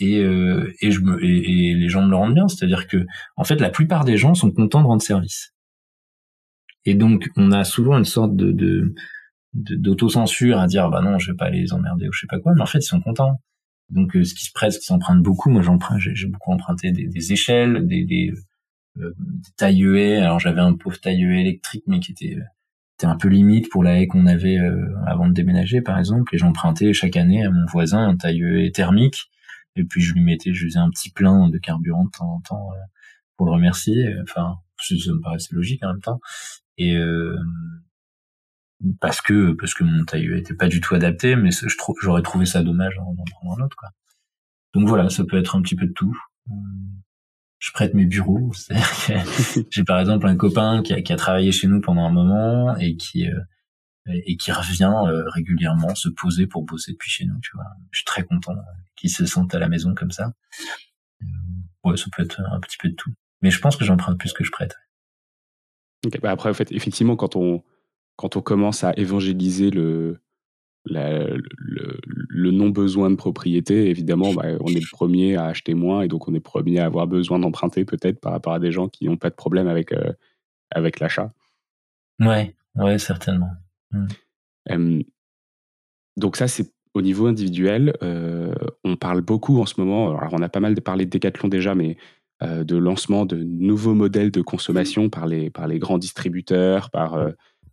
[0.00, 3.04] et euh, et je me et, et, les gens me le rendent bien, c'est-à-dire que
[3.36, 5.52] en fait la plupart des gens sont contents de rendre service.
[6.86, 8.94] Et donc on a souvent une sorte de, de
[9.52, 12.52] d'autocensure à dire bah non je vais pas les emmerder ou je sais pas quoi
[12.54, 13.40] mais en fait ils sont contents
[13.90, 16.90] donc, euh, ce qui se prête, ce qui s'emprunte beaucoup, moi j'emprunte, j'ai beaucoup emprunté
[16.90, 18.32] des, des échelles, des, des,
[18.98, 20.16] euh, des tailles haies.
[20.16, 22.36] Alors j'avais un pauvre taille électrique, mais qui était,
[22.98, 26.34] était un peu limite pour la haie qu'on avait euh, avant de déménager, par exemple.
[26.34, 29.30] Et j'empruntais chaque année à mon voisin un taille haie thermique.
[29.76, 32.40] Et puis je lui mettais, je faisais un petit plein de carburant de temps en
[32.40, 32.70] temps
[33.36, 34.14] pour le remercier.
[34.22, 36.18] Enfin, ça me paraissait logique en même temps.
[36.78, 36.96] Et
[39.00, 42.22] parce que parce que mon taille était pas du tout adapté, mais je trouve j'aurais
[42.22, 43.90] trouvé ça dommage d'en prendre un autre quoi.
[44.74, 46.16] Donc voilà, ça peut être un petit peu de tout.
[46.50, 46.54] Euh,
[47.58, 48.52] je prête mes bureaux.
[49.70, 52.76] J'ai par exemple un copain qui a, qui a, travaillé chez nous pendant un moment
[52.76, 53.40] et qui euh,
[54.08, 57.38] et qui revient euh, régulièrement se poser pour bosser depuis chez nous.
[57.40, 58.54] Tu vois, je suis très content
[58.94, 60.32] qu'il se sente à la maison comme ça.
[61.84, 63.12] ouais, ça peut être un petit peu de tout.
[63.42, 64.76] Mais je pense que j'en prends plus que je prête.
[66.22, 67.64] bah après, en fait, effectivement, quand on
[68.16, 70.18] quand on commence à évangéliser le,
[70.86, 76.28] le, non-besoin de propriété, évidemment, bah, on est le premier à acheter moins et donc
[76.28, 79.06] on est le premier à avoir besoin d'emprunter peut-être par rapport à des gens qui
[79.06, 80.12] n'ont pas de problème avec, euh,
[80.70, 81.32] avec l'achat.
[82.20, 83.50] Ouais, ouais, certainement.
[83.92, 85.02] Mmh.
[86.16, 87.96] donc ça, c'est au niveau individuel.
[88.02, 88.52] Euh,
[88.84, 91.74] on parle beaucoup en ce moment, alors on a pas mal parlé de Decathlon déjà,
[91.74, 91.96] mais
[92.42, 97.16] euh, de lancement de nouveaux modèles de consommation par les, par les grands distributeurs, par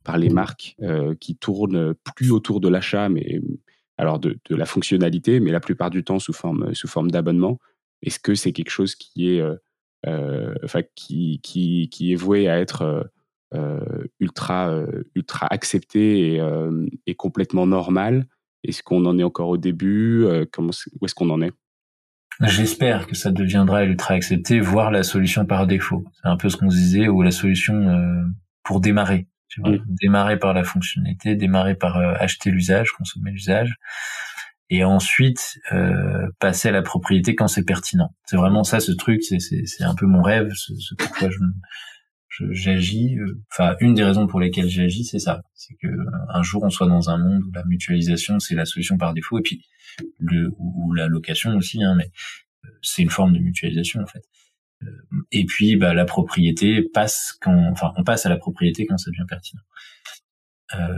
[0.04, 3.42] par les marques euh, qui tournent plus autour de l'achat, mais
[3.98, 7.60] alors de, la fonctionnalité, mais la plupart du temps sous forme, sous forme d'abonnement.
[8.02, 9.56] Est-ce que c'est quelque chose qui est, euh,
[10.08, 13.10] euh, enfin, qui, qui, qui, est voué à être
[14.20, 14.84] ultra,
[15.16, 16.42] ultra accepté
[17.06, 18.26] et, complètement normal?
[18.64, 20.26] Est-ce qu'on en est encore au début?
[20.26, 21.52] Où est-ce qu'on en est?
[22.42, 26.04] J'espère que ça deviendra ultra accepté, voire la solution par défaut.
[26.14, 28.34] C'est un peu ce qu'on disait, ou la solution
[28.64, 29.28] pour démarrer.
[29.58, 29.78] Mm.
[29.88, 33.76] Démarrer par la fonctionnalité, démarrer par euh, acheter l'usage, consommer l'usage,
[34.70, 38.16] et ensuite euh, passer à la propriété quand c'est pertinent.
[38.26, 39.22] C'est vraiment ça, ce truc.
[39.24, 41.38] C'est un peu mon rêve, ce, ce pourquoi je
[42.52, 43.18] j'agis.
[43.20, 45.42] Euh, enfin, une des raisons pour lesquelles j'agis, c'est ça.
[45.54, 45.88] C'est que
[46.30, 49.40] un jour on soit dans un monde où la mutualisation c'est la solution par défaut,
[49.40, 49.66] et puis
[50.20, 52.10] le ou, la location aussi, hein, mais
[52.66, 54.24] euh, c'est une forme de mutualisation en fait.
[55.32, 59.12] Et puis, bah, la propriété passe quand, enfin, on passe à la propriété quand ça
[59.12, 59.62] devient pertinent.
[60.76, 60.96] Euh,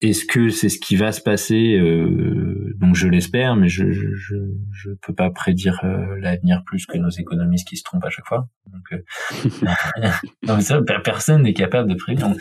[0.00, 4.14] est-ce que c'est ce qui va se passer euh, Donc je l'espère, mais je je,
[4.14, 4.36] je
[4.72, 8.26] je peux pas prédire euh, l'avenir plus que nos économistes qui se trompent à chaque
[8.26, 8.48] fois.
[8.72, 10.10] Donc euh,
[10.46, 12.32] non, ça, personne n'est capable de prédire.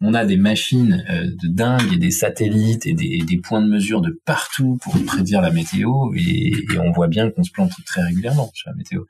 [0.00, 4.00] On, a des machines de dingue et des satellites et des, des, points de mesure
[4.00, 8.02] de partout pour prédire la météo et, et on voit bien qu'on se plante très
[8.02, 9.02] régulièrement sur la météo.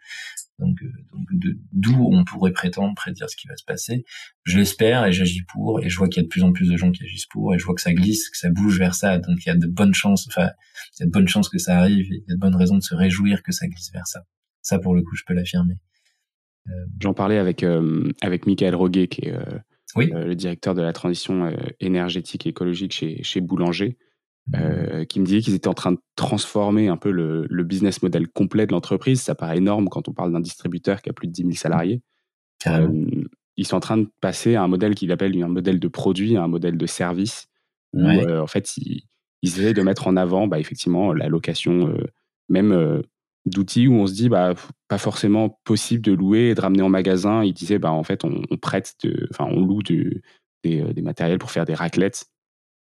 [0.59, 4.05] Donc, euh, donc d'où on pourrait prétendre prédire ce qui va se passer.
[4.45, 6.69] Je l'espère et j'agis pour, et je vois qu'il y a de plus en plus
[6.69, 8.95] de gens qui agissent pour, et je vois que ça glisse, que ça bouge vers
[8.95, 9.19] ça.
[9.19, 10.51] Donc il y a de bonnes chances, enfin,
[10.99, 12.57] il y a de bonnes chances que ça arrive, et il y a de bonnes
[12.57, 14.21] raisons de se réjouir que ça glisse vers ça.
[14.63, 15.75] Ça, pour le coup, je peux l'affirmer.
[16.69, 16.73] Euh...
[17.01, 19.59] J'en parlais avec euh, avec Michael Roguet, qui est euh,
[19.95, 20.11] oui.
[20.13, 23.99] le directeur de la transition énergétique et écologique chez chez Boulanger.
[24.55, 28.01] Euh, qui me disait qu'ils étaient en train de transformer un peu le, le business
[28.03, 29.21] model complet de l'entreprise.
[29.21, 32.01] Ça paraît énorme quand on parle d'un distributeur qui a plus de 10 000 salariés.
[32.69, 32.89] Euh,
[33.57, 36.37] ils sont en train de passer à un modèle qu'ils appellent un modèle de produit,
[36.37, 37.49] un modèle de service,
[37.93, 39.03] où euh, en fait ils,
[39.43, 41.93] ils essaient de mettre en avant bah, effectivement la location,
[42.49, 43.03] même
[43.47, 44.55] d'outils où on se dit bah
[44.87, 47.43] pas forcément possible de louer et de ramener en magasin.
[47.43, 48.95] Ils disaient bah en fait on, on prête,
[49.31, 50.23] enfin on loue de,
[50.63, 52.27] des, des matériels pour faire des raclettes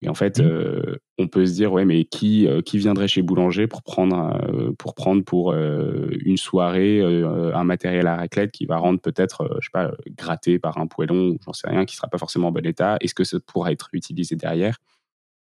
[0.06, 0.44] et en fait, mmh.
[0.44, 4.40] euh, on peut se dire, ouais, mais qui, euh, qui viendrait chez Boulanger pour prendre,
[4.48, 9.66] euh, pour, prendre pour une soirée un matériel à raclette qui va rendre peut-être, je
[9.66, 12.66] sais pas, gratté par un poêlon, j'en sais rien, qui sera pas forcément en bon
[12.66, 14.78] état Est-ce que ça pourra être utilisé derrière?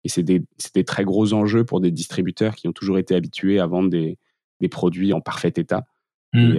[0.04, 0.42] Et c'est des,
[0.74, 4.18] des, très gros enjeux pour des distributeurs qui ont toujours été habitués à vendre des,
[4.60, 5.84] des produits en parfait état.
[6.34, 6.58] Mmh.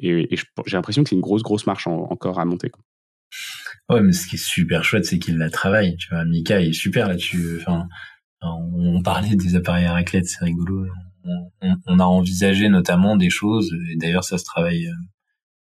[0.00, 2.70] Et, et, j'ai l'impression que c'est une grosse, grosse marche encore à monter.
[2.70, 2.82] Quoi.
[3.90, 5.96] Ouais, mais ce qui est super chouette, c'est qu'il la travaille.
[5.96, 7.58] Tu vois, Mika est super là-dessus.
[7.60, 7.88] Enfin,
[8.40, 10.86] on parlait des appareils à raclette, c'est rigolo.
[11.86, 14.94] On, a envisagé notamment des choses, et d'ailleurs ça se travaille euh,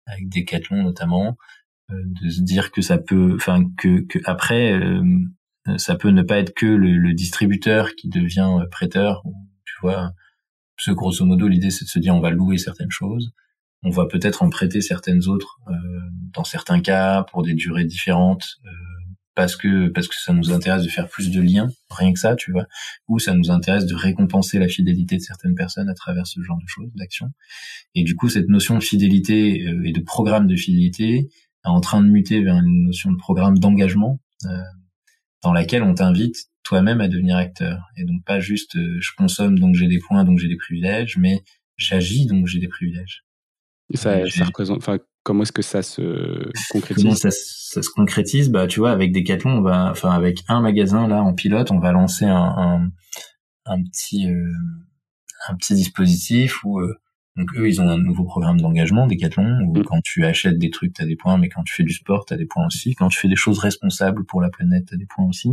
[0.06, 1.38] avec Decathlon notamment,
[1.90, 5.02] euh, de se dire que ça peut, enfin que, que après, euh,
[5.78, 9.22] ça peut ne pas être que le, distributeur qui devient prêteur.
[9.64, 10.12] Tu vois,
[10.78, 13.32] ce grosso modo, l'idée c'est de se dire on va louer certaines choses
[13.87, 15.72] on va peut-être en prêter certaines autres euh,
[16.34, 18.70] dans certains cas pour des durées différentes euh,
[19.37, 22.34] parce que parce que ça nous intéresse de faire plus de liens rien que ça
[22.34, 22.66] tu vois
[23.07, 26.59] ou ça nous intéresse de récompenser la fidélité de certaines personnes à travers ce genre
[26.59, 27.28] de choses d'action.
[27.95, 31.28] Et du coup cette notion de fidélité euh, et de programme de fidélité
[31.64, 34.20] est en train de muter vers une notion de programme d'engagement
[35.43, 37.89] dans laquelle on t'invite toi-même à devenir acteur.
[37.97, 41.45] Et donc pas juste je consomme donc j'ai des points donc j'ai des privilèges mais
[41.76, 43.25] j'agis donc j'ai des privilèges
[43.95, 47.05] ça, représente, enfin, comment est-ce que ça se concrétise?
[47.05, 48.51] Comment ça, ça, se concrétise?
[48.51, 51.78] Bah, tu vois, avec Decathlon, on va, enfin, avec un magasin là en pilote, on
[51.78, 52.91] va lancer un, un,
[53.64, 54.53] un petit, euh,
[55.49, 56.95] un petit dispositif où euh,
[57.37, 59.84] Donc eux, ils ont un nouveau programme d'engagement, Decathlon, où mm.
[59.84, 62.24] quand tu achètes des trucs, tu as des points, mais quand tu fais du sport,
[62.24, 62.95] tu as des points aussi.
[62.95, 65.51] Quand tu fais des choses responsables pour la planète, tu as des points aussi.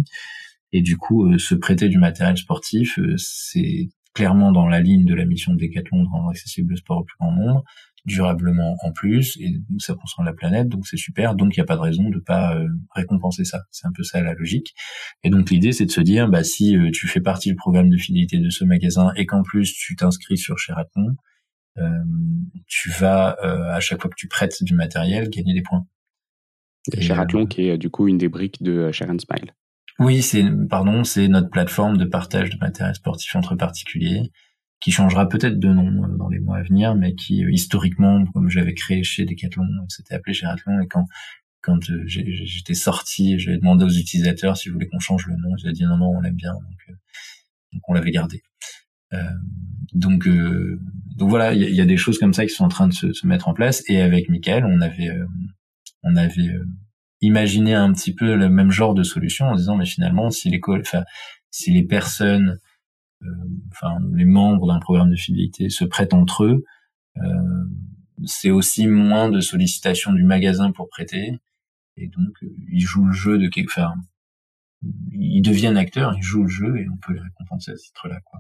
[0.71, 5.05] Et du coup, euh, se prêter du matériel sportif, euh, c'est clairement dans la ligne
[5.05, 7.63] de la mission de Decathlon de rendre accessible le sport au plus grand nombre,
[8.05, 11.35] durablement en plus, et ça concerne la planète, donc c'est super.
[11.35, 13.61] Donc il n'y a pas de raison de pas euh, récompenser ça.
[13.71, 14.73] C'est un peu ça la logique.
[15.23, 17.97] Et donc l'idée, c'est de se dire, bah si tu fais partie du programme de
[17.97, 21.15] fidélité de ce magasin et qu'en plus tu t'inscris sur Sheraton,
[21.77, 21.89] euh,
[22.67, 25.85] tu vas euh, à chaque fois que tu prêtes du matériel gagner des points.
[26.91, 29.53] Et Sheraton qui est du coup une des briques de Share Smile.
[29.99, 34.31] Oui, c'est pardon, c'est notre plateforme de partage de matériel sportif entre particuliers
[34.83, 38.73] qui changera peut-être de nom dans les mois à venir, mais qui historiquement, comme j'avais
[38.73, 41.05] créé chez Decathlon, c'était appelé Sheraton et quand
[41.61, 45.71] quand j'étais sorti, j'avais demandé aux utilisateurs s'ils voulaient qu'on change le nom, ils ont
[45.71, 46.51] dit non non on l'aime bien,
[47.71, 48.43] donc, on l'avait gardé.
[49.13, 49.23] Euh,
[49.93, 50.79] donc, euh,
[51.15, 53.25] donc voilà, il y, a des choses comme ça qui sont en train de se,
[53.25, 53.83] mettre en place.
[53.87, 55.25] Et avec Michael, on avait, euh,
[56.01, 56.51] on avait
[57.21, 60.59] imaginé un petit peu le même genre de solution en disant mais finalement si les
[60.67, 61.05] enfin
[61.51, 62.59] si les personnes
[63.71, 66.63] enfin les membres d'un programme de fidélité se prêtent entre eux
[67.17, 67.21] euh,
[68.25, 71.39] c'est aussi moins de sollicitations du magasin pour prêter
[71.97, 72.33] et donc
[72.71, 73.93] ils jouent le jeu de quelque enfin
[75.11, 78.07] ils deviennent acteurs ils jouent le jeu et on peut les récompenser à ce titre
[78.07, 78.39] là quoi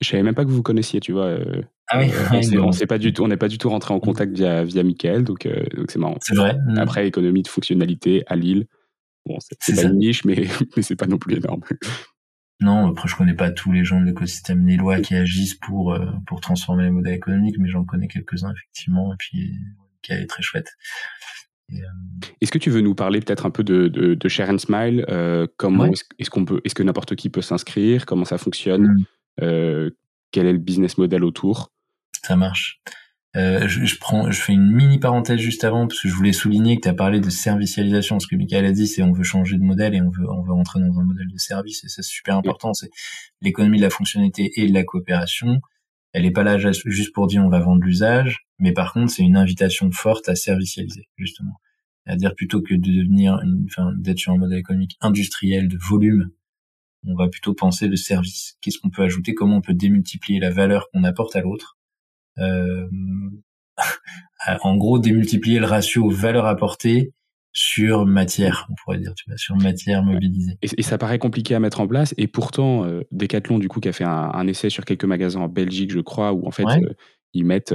[0.00, 1.26] je savais même pas que vous connaissiez, tu vois.
[1.26, 3.94] Euh, ah oui, euh, on s'est pas du tout, on n'est pas du tout rentré
[3.94, 6.16] en contact via via Michael, donc euh, c'est marrant.
[6.20, 6.56] C'est vrai.
[6.76, 8.66] Après, économie de fonctionnalité à Lille,
[9.24, 10.36] bon, c'est pas une niche, mais
[10.76, 11.62] mais c'est pas non plus énorme.
[12.60, 16.40] Non, après je connais pas tous les gens de l'écosystème lillois qui agissent pour pour
[16.40, 19.52] transformer les modèles économiques, mais j'en connais quelques-uns effectivement, et puis
[20.02, 20.72] qui est très chouette.
[22.40, 25.04] Est-ce que tu veux nous parler peut-être un peu de, de, de Share and Smile
[25.56, 25.86] Comment
[26.18, 29.04] est-ce, qu'on peut, est-ce que n'importe qui peut s'inscrire Comment ça fonctionne mm.
[29.42, 29.90] Euh,
[30.30, 31.72] quel est le business model autour?
[32.22, 32.80] Ça marche.
[33.36, 36.76] Euh, je, prends, je fais une mini parenthèse juste avant parce que je voulais souligner
[36.76, 38.18] que tu as parlé de servicialisation.
[38.18, 40.42] Ce que Michael a dit, c'est on veut changer de modèle et on veut on
[40.42, 42.72] veut rentrer dans un modèle de service et ça c'est super important.
[42.72, 42.90] C'est
[43.42, 45.60] l'économie de la fonctionnalité et de la coopération.
[46.12, 49.22] Elle est pas là juste pour dire on va vendre l'usage, mais par contre c'est
[49.22, 51.60] une invitation forte à servicialiser justement.
[52.06, 56.30] C'est-à-dire plutôt que de devenir, enfin d'être sur un modèle économique industriel de volume
[57.06, 58.56] on va plutôt penser le service.
[58.60, 59.34] Qu'est-ce qu'on peut ajouter?
[59.34, 61.76] Comment on peut démultiplier la valeur qu'on apporte à l'autre?
[62.38, 62.88] Euh,
[64.62, 67.12] En gros, démultiplier le ratio valeur apportée
[67.52, 70.58] sur matière, on pourrait dire, tu vois, sur matière mobilisée.
[70.62, 73.88] Et, ça paraît compliqué à mettre en place, et pourtant, euh, Decathlon, du coup, qui
[73.88, 76.92] a fait un, essai sur quelques magasins en Belgique, je crois, où en fait, euh,
[77.32, 77.74] ils mettent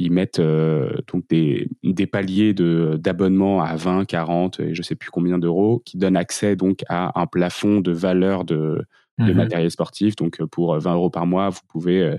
[0.00, 4.94] ils mettent euh, donc des, des paliers de d'abonnement à 20, 40 et je sais
[4.94, 8.82] plus combien d'euros qui donnent accès donc à un plafond de valeur de,
[9.18, 9.34] de mhm.
[9.34, 10.16] matériel sportif.
[10.16, 12.16] Donc euh, pour 20 euros par mois, vous pouvez euh,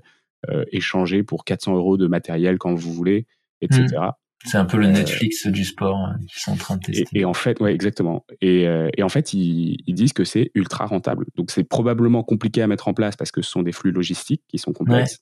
[0.72, 3.28] échanger pour 400 euros de matériel quand vous voulez,
[3.62, 3.86] etc.
[3.92, 4.12] Mhm.
[4.44, 7.06] C'est un peu le Netflix du sport hein, qui sont en train de tester.
[7.14, 8.26] Et, en fait, ouais, exactement.
[8.42, 11.28] Et, et en fait, ils, ils disent que c'est ultra rentable.
[11.36, 14.42] Donc, c'est probablement compliqué à mettre en place parce que ce sont des flux logistiques
[14.48, 15.20] qui sont complexes.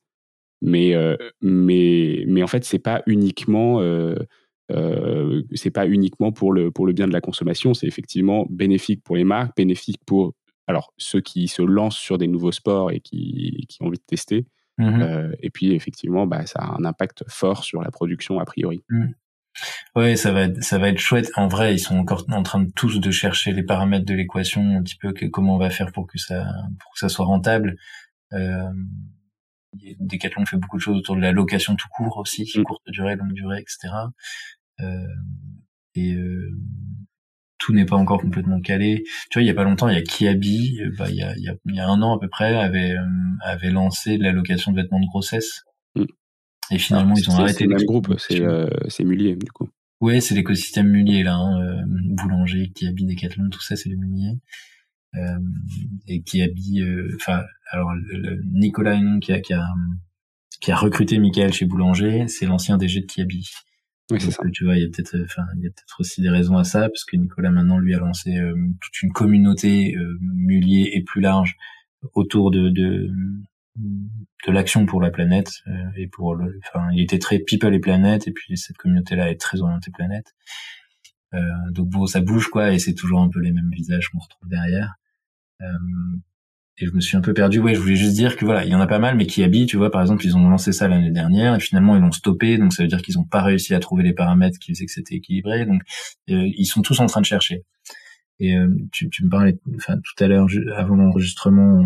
[0.61, 3.81] Mais, euh, mais, mais en fait, c'est pas uniquement.
[3.81, 4.15] Euh,
[4.71, 9.03] euh, c'est pas uniquement pour le, pour le bien de la consommation, c'est effectivement bénéfique
[9.03, 10.33] pour les marques, bénéfique pour
[10.67, 14.03] alors, ceux qui se lancent sur des nouveaux sports et qui, qui ont envie de
[14.05, 14.45] tester.
[14.79, 18.81] Mmh et puis, effectivement, bah, ça a un impact fort sur la production a priori.
[18.89, 19.07] Mmh.
[19.95, 21.29] Oui, ça va, être, ça va être chouette.
[21.35, 24.77] En vrai, ils sont encore en train de tous de chercher les paramètres de l'équation,
[24.77, 26.45] un petit peu que, comment on va faire pour que ça,
[26.79, 27.75] pour que ça soit rentable.
[28.33, 28.71] Euh,
[29.99, 32.63] Decathlon fait beaucoup de choses autour de la location tout court aussi, mm.
[32.63, 33.93] courte durée, longue durée, etc.
[34.81, 35.07] Euh,
[35.95, 36.51] et euh,
[37.59, 39.03] tout n'est pas encore complètement calé.
[39.29, 41.21] Tu vois, il y a pas longtemps, il y a Kiabi, euh, bah, il, y
[41.21, 43.05] a, il, y a, il y a un an à peu près, avait, euh,
[43.41, 45.65] avait lancé la location de vêtements de grossesse.
[45.95, 46.05] Mm.
[46.71, 47.59] Et finalement, ils ont arrêté.
[47.59, 48.67] C'est le même groupe, c'est euh,
[48.99, 49.69] Mulier, du coup.
[50.01, 51.35] Ouais, c'est l'écosystème Mulier, là.
[51.35, 54.37] Hein, Boulanger, Kiabi, Decathlon, tout ça, c'est le Mulier.
[55.15, 55.39] Euh,
[56.07, 59.65] et qui habille, euh, enfin, alors le, Nicolas Hénon qui a, qui a
[60.61, 63.49] qui a recruté Michael chez Boulanger, c'est l'ancien DG de Kiabi.
[64.11, 64.43] Oui, c'est ça.
[64.51, 66.63] Tu vois, il y a peut-être, enfin, il y a peut-être aussi des raisons à
[66.63, 71.03] ça, parce que Nicolas maintenant lui a lancé euh, toute une communauté euh, mulier et
[71.03, 71.55] plus large
[72.13, 73.11] autour de de,
[73.77, 75.51] de l'action pour la planète
[75.95, 79.39] et pour le, enfin, il était très people et planète, et puis cette communauté-là est
[79.39, 80.33] très orientée planète.
[81.35, 81.39] Euh,
[81.71, 84.49] donc bon, ça bouge quoi, et c'est toujours un peu les mêmes visages qu'on retrouve
[84.49, 84.95] derrière.
[86.79, 87.59] Euh, et je me suis un peu perdu.
[87.59, 89.43] Ouais, je voulais juste dire que voilà, il y en a pas mal, mais qui
[89.43, 92.11] habitent, tu vois, par exemple, ils ont lancé ça l'année dernière et finalement ils l'ont
[92.11, 94.85] stoppé, donc ça veut dire qu'ils n'ont pas réussi à trouver les paramètres qui faisaient
[94.85, 95.65] que c'était équilibré.
[95.65, 95.81] Donc
[96.29, 97.63] euh, ils sont tous en train de chercher.
[98.39, 101.83] Et euh, tu, tu, me parlais, enfin tout à l'heure avant l'enregistrement,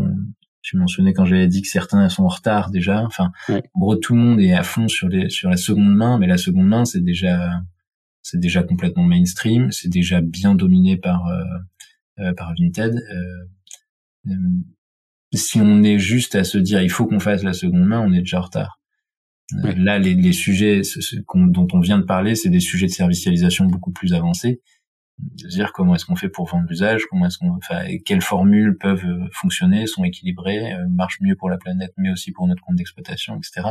[0.62, 3.04] tu mentionnais quand j'avais dit que certains sont en retard déjà.
[3.04, 6.20] Enfin, en gros, tout le monde est à fond sur les sur la seconde main,
[6.20, 7.62] mais la seconde main, c'est déjà
[8.22, 11.44] c'est déjà complètement mainstream, c'est déjà bien dominé par euh,
[12.20, 12.96] euh par Vinted.
[15.34, 17.86] Euh, euh, si on est juste à se dire il faut qu'on fasse la seconde
[17.86, 18.80] main, on est déjà en retard.
[19.78, 20.82] Là, les, les sujets
[21.36, 24.62] dont on vient de parler, c'est des sujets de servicialisation beaucoup plus avancés
[25.20, 28.78] de dire comment est-ce qu'on fait pour vendre l'usage, comment est-ce qu'on, enfin, quelles formules
[28.78, 32.64] peuvent euh, fonctionner, sont équilibrées, euh, marchent mieux pour la planète, mais aussi pour notre
[32.64, 33.70] compte d'exploitation, etc.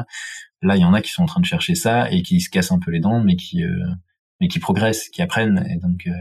[0.63, 2.51] Là, il y en a qui sont en train de chercher ça et qui se
[2.51, 3.87] cassent un peu les dents, mais qui, euh,
[4.41, 5.67] mais qui progressent, qui apprennent.
[5.69, 6.13] Et donc, c'est,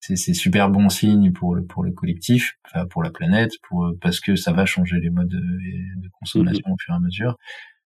[0.00, 4.20] c'est super bon signe pour le pour le collectif, enfin, pour la planète, pour parce
[4.20, 6.72] que ça va changer les modes de, de consommation mm-hmm.
[6.72, 7.36] au fur et à mesure.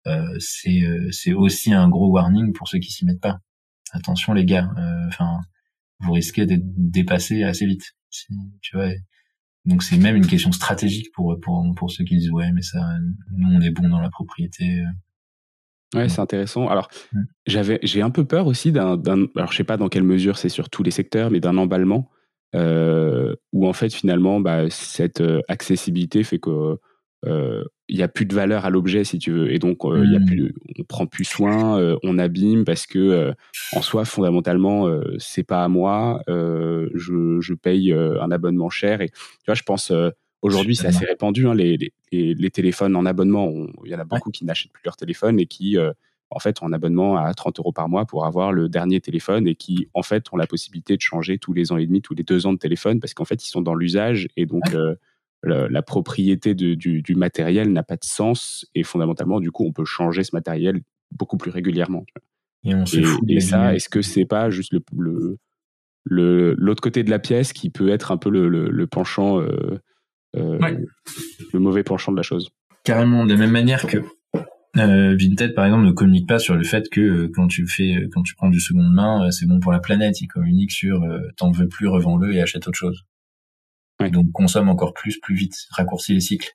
[0.07, 3.39] Euh, c'est c'est aussi un gros warning pour ceux qui s'y mettent pas.
[3.93, 4.71] Attention les gars,
[5.09, 5.41] enfin
[6.01, 7.95] vous risquez d'être dépassé assez vite.
[8.61, 8.91] Tu vois.
[9.65, 12.99] Donc c'est même une question stratégique pour pour pour ceux qui disent ouais mais ça
[13.33, 14.85] nous on est bon dans la propriété.
[15.95, 16.69] Ouais, c'est intéressant.
[16.69, 16.89] Alors,
[17.47, 19.01] j'avais, j'ai un peu peur aussi d'un,
[19.37, 22.11] alors je sais pas dans quelle mesure c'est sur tous les secteurs, mais d'un emballement
[22.55, 26.79] euh, où en fait finalement, bah, cette euh, accessibilité fait que
[27.27, 30.03] euh, il y a plus de valeur à l'objet si tu veux et donc euh,
[30.05, 30.27] il y a mmh.
[30.27, 33.33] plus on prend plus soin on abîme parce que
[33.75, 34.87] en soi fondamentalement
[35.19, 39.17] c'est pas à moi je, je, paye un abonnement cher et tu
[39.47, 39.91] vois je pense
[40.45, 41.77] aujourd'hui c'est assez répandu hein, les,
[42.13, 43.51] les, les, téléphones en abonnement
[43.85, 45.77] il y en a beaucoup qui n'achètent plus leur téléphone et qui
[46.31, 49.49] en fait ont un abonnement à 30 euros par mois pour avoir le dernier téléphone
[49.49, 52.15] et qui en fait ont la possibilité de changer tous les ans et demi tous
[52.15, 54.65] les deux ans de téléphone parce qu'en fait ils sont dans l'usage et donc
[55.45, 60.25] la, propriété du, matériel n'a pas de sens et fondamentalement, du coup, on peut changer
[60.25, 60.81] ce matériel
[61.13, 62.05] beaucoup plus régulièrement.
[62.65, 62.85] Et, on
[63.29, 65.39] et, ça, est-ce que c'est pas juste le,
[66.05, 69.79] le, l'autre côté de la pièce qui peut être un peu le, penchant, euh,
[70.37, 70.59] euh,
[71.53, 72.51] le mauvais penchant de la chose
[72.85, 73.99] Carrément, de la même manière que
[74.77, 78.23] euh, Vinted, par exemple, ne communique pas sur le fait que quand tu fais, quand
[78.23, 80.21] tu prends du seconde main, c'est bon pour la planète.
[80.21, 81.01] Il communique sur
[81.37, 83.05] t'en veux plus, revends-le et achète autre chose.
[84.01, 86.51] Donc consomme encore plus, plus vite, raccourcit les cycles.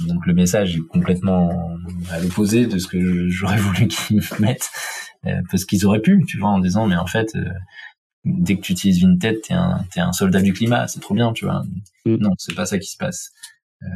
[0.00, 1.76] Donc le message est complètement
[2.10, 4.70] à l'opposé de ce que j'aurais voulu qu'ils mettent,
[5.26, 7.44] euh, parce qu'ils auraient pu, tu vois, en disant mais en fait, euh,
[8.24, 11.32] dès que tu utilises Vinted, t'es un, t'es un soldat du climat, c'est trop bien,
[11.32, 11.62] tu vois.
[12.06, 12.16] Mm.
[12.16, 13.32] Non, c'est pas ça qui se passe.
[13.82, 13.86] Euh,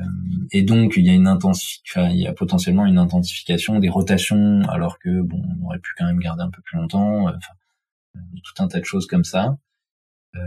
[0.51, 4.62] et donc il y a une enfin, il y a potentiellement une intensification des rotations,
[4.68, 7.29] alors que bon, on aurait pu quand même garder un peu plus longtemps.
[7.29, 7.55] Enfin,
[8.43, 9.57] tout un tas de choses comme ça.
[10.35, 10.41] Euh,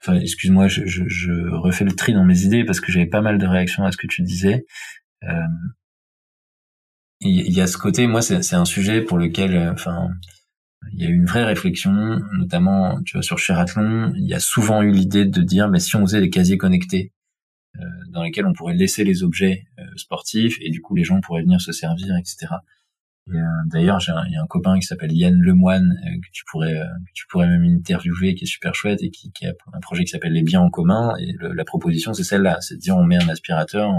[0.00, 3.20] Enfin, excuse-moi, je, je, je, refais le tri dans mes idées parce que j'avais pas
[3.20, 4.64] mal de réactions à ce que tu disais.
[5.24, 5.42] Euh,
[7.20, 10.10] il y, a ce côté, moi, c'est un sujet pour lequel, euh, enfin,
[10.92, 14.40] il y a eu une vraie réflexion, notamment, tu vois, sur Sheraton, il y a
[14.40, 17.12] souvent eu l'idée de dire, mais si on faisait des casiers connectés,
[17.76, 21.20] euh, dans lesquels on pourrait laisser les objets euh, sportifs et du coup les gens
[21.20, 22.46] pourraient venir se servir, etc.
[23.34, 26.74] Euh, d'ailleurs, il y a un copain qui s'appelle Yann Lemoine euh, que tu pourrais
[26.74, 29.80] euh, que tu pourrais même interviewer, qui est super chouette et qui, qui a un
[29.80, 31.14] projet qui s'appelle les biens en commun.
[31.20, 33.90] Et la proposition, c'est celle-là, c'est de dire on met un aspirateur,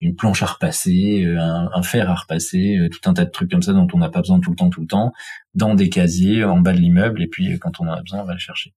[0.00, 3.62] une planche à repasser, un, un, fer à repasser, tout un tas de trucs comme
[3.62, 5.12] ça dont on n'a pas besoin tout le temps, tout le temps,
[5.54, 7.22] dans des casiers en bas de l'immeuble.
[7.22, 8.74] Et puis quand on en a besoin, on va le chercher.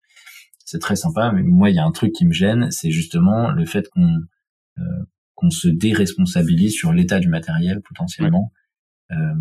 [0.66, 3.52] C'est très sympa, mais moi, il y a un truc qui me gêne, c'est justement
[3.52, 4.22] le fait qu'on
[5.42, 8.52] qu'on se déresponsabilise sur l'état du matériel potentiellement
[9.12, 9.34] euh,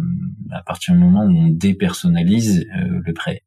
[0.51, 3.43] à partir du moment où on dépersonnalise euh, le prêt.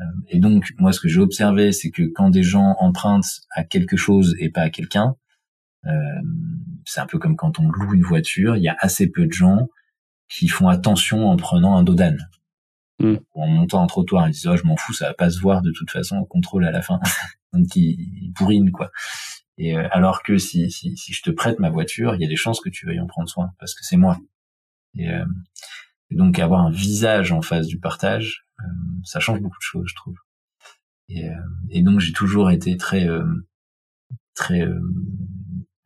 [0.00, 3.64] Euh, et donc moi ce que j'ai observé c'est que quand des gens empruntent à
[3.64, 5.16] quelque chose et pas à quelqu'un,
[6.84, 9.32] c'est un peu comme quand on loue une voiture, il y a assez peu de
[9.32, 9.68] gens
[10.28, 12.28] qui font attention en prenant un dos d'âne.
[13.00, 13.16] Mm.
[13.34, 15.62] en montant un trottoir, ils disent oh, je m'en fous, ça va pas se voir
[15.62, 17.00] de toute façon, on contrôle à la fin.
[17.52, 18.90] Donc ils, bourrinent quoi.
[19.58, 22.28] Et euh, alors que si, si, si, je te prête ma voiture, il y a
[22.28, 24.18] des chances que tu veuilles en prendre soin parce que c'est moi.
[24.94, 25.24] Et, euh,
[26.10, 28.64] donc avoir un visage en face du partage, euh,
[29.02, 30.16] ça change beaucoup de choses, je trouve.
[31.08, 31.28] Et,
[31.70, 33.06] et donc j'ai toujours été très
[34.34, 34.66] très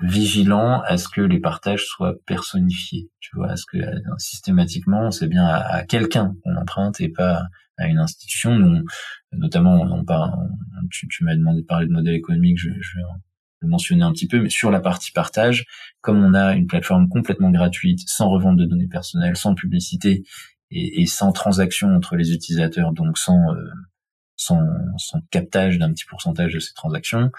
[0.01, 3.11] vigilant à ce que les partages soient personnifiés.
[3.21, 3.79] Tu vois, à ce que
[4.19, 7.43] systématiquement c'est bien à, quelqu'un qu'on emprunte et pas
[7.77, 8.83] à une institution.
[9.33, 13.03] notamment, on, on, tu, tu m'as demandé de parler de modèle économique, je, vais
[13.61, 15.67] le mentionner un petit peu, mais sur la partie partage,
[16.01, 20.23] comme on a une plateforme complètement gratuite, sans revente de données personnelles, sans publicité
[20.71, 23.71] et, et sans transaction entre les utilisateurs, donc sans, euh,
[24.37, 24.65] sans,
[24.97, 27.31] sans, captage d'un petit pourcentage de ces transactions,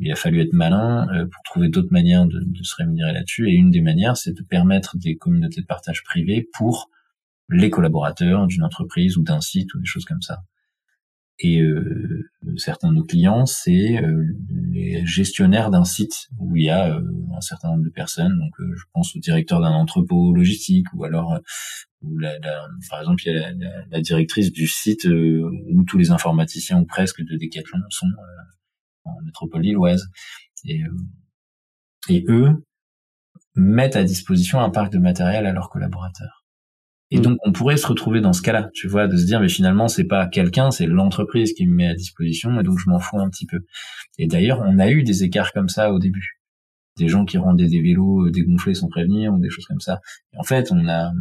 [0.00, 3.48] il a fallu être malin euh, pour trouver d'autres manières de, de, se rémunérer là-dessus.
[3.48, 6.90] Et une des manières, c'est de permettre des communautés de partage privées pour
[7.50, 10.42] les collaborateurs d'une entreprise ou d'un site ou des choses comme ça.
[11.40, 14.24] Et euh, certains de nos clients, c'est euh,
[14.72, 18.36] les gestionnaires d'un site où il y a un certain nombre de personnes.
[18.38, 21.38] Donc, je pense au directeur d'un entrepôt logistique ou alors
[22.02, 22.32] ou la,
[22.90, 23.52] par exemple, il y a
[23.90, 28.06] la, directrice du site où tous les informaticiens ou presque de Decathlon sont
[29.04, 30.08] en métropole lilloise.
[30.64, 30.82] Et,
[32.08, 32.64] et eux
[33.54, 36.44] mettent à disposition un parc de matériel à leurs collaborateurs.
[37.10, 37.22] Et mm.
[37.22, 39.88] donc, on pourrait se retrouver dans ce cas-là, tu vois, de se dire, mais finalement,
[39.88, 43.18] c'est pas quelqu'un, c'est l'entreprise qui me met à disposition, et donc je m'en fous
[43.18, 43.60] un petit peu.
[44.18, 46.40] Et d'ailleurs, on a eu des écarts comme ça au début.
[46.98, 50.00] Des gens qui rendaient des vélos euh, dégonflés sans prévenir, ou des choses comme ça.
[50.32, 51.12] Et en fait, on a,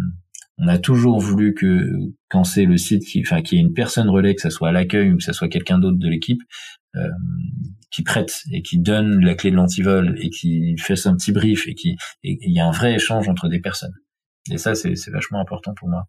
[0.58, 1.92] on a toujours voulu que,
[2.30, 4.70] quand c'est le site qui, enfin, qu'il y ait une personne relais, que ça soit
[4.70, 6.42] à l'accueil ou que ça soit quelqu'un d'autre de l'équipe,
[6.96, 7.10] euh,
[7.92, 11.68] qui prête et qui donne la clé de l'antivol et qui fait un petit brief
[11.68, 13.94] et qui, il y a un vrai échange entre des personnes.
[14.52, 16.08] Et ça, c'est vachement important pour moi.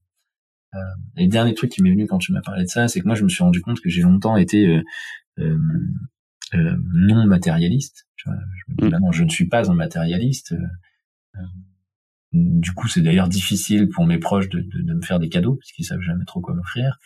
[0.74, 0.78] Euh,
[1.16, 3.06] et le dernier truc qui m'est venu quand tu m'as parlé de ça, c'est que
[3.06, 4.82] moi, je me suis rendu compte que j'ai longtemps été euh,
[5.38, 5.58] euh,
[6.54, 8.06] euh non matérialiste.
[8.16, 8.30] Je,
[8.80, 9.12] je, mm.
[9.12, 10.54] je ne suis pas un matérialiste.
[12.34, 15.28] Euh, du coup, c'est d'ailleurs difficile pour mes proches de, de, de, me faire des
[15.28, 16.98] cadeaux, parce qu'ils savent jamais trop quoi m'offrir.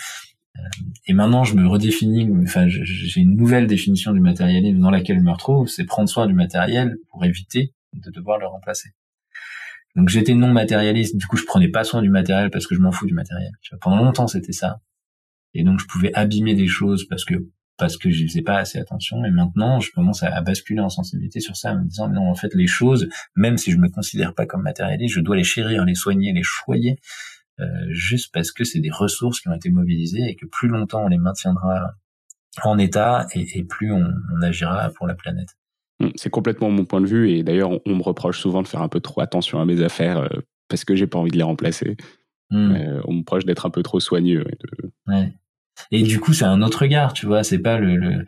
[1.07, 5.23] Et maintenant, je me redéfinis, enfin, j'ai une nouvelle définition du matérialisme dans laquelle je
[5.23, 8.91] me retrouve, c'est prendre soin du matériel pour éviter de devoir le remplacer.
[9.97, 12.81] Donc j'étais non matérialiste, du coup je prenais pas soin du matériel parce que je
[12.81, 13.51] m'en fous du matériel.
[13.81, 14.81] Pendant longtemps c'était ça.
[15.55, 17.35] Et donc je pouvais abîmer des choses parce que
[17.79, 19.25] parce que je faisais pas assez attention.
[19.25, 22.35] Et maintenant je commence à, basculer en sensibilité sur ça, en me disant non en
[22.35, 25.85] fait les choses, même si je me considère pas comme matérialiste, je dois les chérir,
[25.85, 26.99] les soigner, les choyer,
[27.61, 31.05] euh, juste parce que c'est des ressources qui ont été mobilisées et que plus longtemps
[31.05, 31.93] on les maintiendra
[32.62, 35.57] en état et, et plus on, on agira pour la planète.
[36.03, 38.83] Mm, c'est complètement mon point de vue et d'ailleurs on, me reproche souvent de faire
[38.83, 40.29] un peu trop attention à mes affaires euh,
[40.68, 41.97] parce que j'ai pas envie de les remplacer.
[42.51, 42.75] Mm.
[42.75, 44.45] Euh, on me reproche d'être un peu trop soigneux.
[44.51, 45.29] Et,
[45.91, 48.25] du coup c'est un autre regard, tu vois, c'est pas le,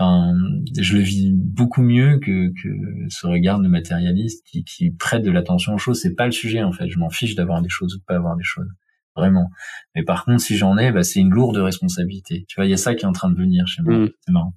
[0.00, 0.32] Enfin,
[0.78, 2.68] je le vis beaucoup mieux que, que
[3.10, 6.00] ce regard de matérialiste qui, qui prête de l'attention aux choses.
[6.00, 6.88] C'est pas le sujet en fait.
[6.88, 8.70] Je m'en fiche d'avoir des choses ou de pas avoir des choses,
[9.14, 9.50] vraiment.
[9.94, 12.46] Mais par contre, si j'en ai, bah, c'est une lourde responsabilité.
[12.48, 13.98] Tu vois, il y a ça qui est en train de venir chez moi.
[13.98, 14.10] Mm.
[14.20, 14.54] C'est marrant.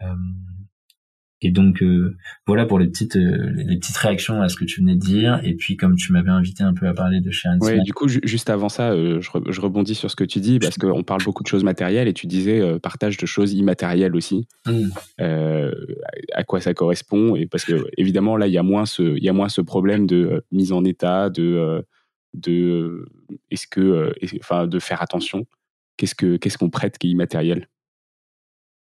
[0.00, 0.14] Euh,
[1.42, 2.16] et donc euh,
[2.46, 5.40] voilà pour les petites euh, les petites réactions à ce que tu venais de dire.
[5.44, 8.08] Et puis comme tu m'avais invité un peu à parler de chez Oui, du coup
[8.08, 11.42] juste avant ça, euh, je, rebondis sur ce que tu dis parce qu'on parle beaucoup
[11.42, 14.48] de choses matérielles et tu disais partage de choses immatérielles aussi.
[14.66, 14.88] Mmh.
[15.18, 19.22] à quoi ça correspond Et parce que évidemment là il y a moins ce il
[19.22, 21.84] y a moins ce problème de mise en état de
[22.32, 23.06] de
[23.50, 25.46] est-ce que enfin de faire attention.
[25.98, 27.68] Qu'est-ce que qu'est-ce qu'on prête qui est immatériel?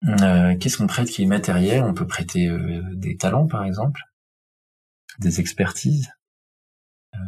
[0.06, 1.84] Euh, qu'est-ce qu'on prête qui est matériel?
[1.84, 4.02] On peut prêter euh, des talents, par exemple,
[5.20, 6.10] des expertises?
[7.16, 7.20] Euh,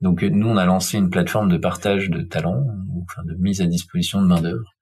[0.00, 2.66] donc nous, on a lancé une plateforme de partage de talents,
[3.02, 4.74] enfin de mise à disposition de main d'œuvre.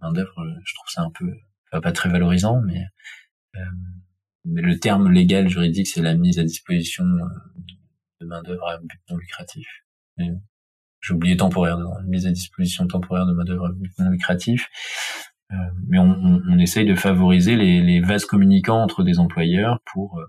[0.00, 1.32] main d'œuvre, je trouve ça un peu,
[1.80, 2.84] pas très valorisant, mais,
[4.44, 7.04] mais le terme légal juridique, c'est la mise à disposition
[8.20, 9.66] de main d'œuvre à but non lucratif.
[10.18, 14.68] J'ai oublié temporaire, mise à disposition temporaire de main d'œuvre à but non lucratif.
[15.52, 15.54] Euh,
[15.86, 20.18] mais on, on, on, essaye de favoriser les, les, vases communicants entre des employeurs pour
[20.18, 20.24] euh,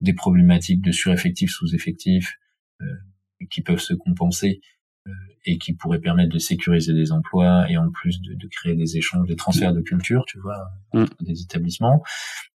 [0.00, 2.38] des problématiques de sureffectifs, sous-effectifs,
[2.80, 2.86] euh,
[3.50, 4.60] qui peuvent se compenser
[5.44, 8.96] et qui pourraient permettre de sécuriser des emplois et en plus de, de créer des
[8.96, 11.02] échanges, des transferts de culture, tu vois, mm.
[11.02, 12.04] entre des établissements.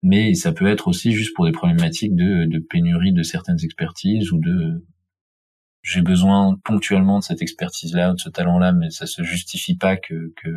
[0.03, 4.31] Mais ça peut être aussi juste pour des problématiques de, de pénurie de certaines expertises
[4.31, 4.85] ou de
[5.81, 10.33] j'ai besoin ponctuellement de cette expertise-là, de ce talent-là, mais ça se justifie pas que,
[10.35, 10.49] que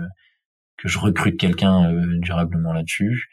[0.78, 3.28] que je recrute quelqu'un euh, durablement là-dessus.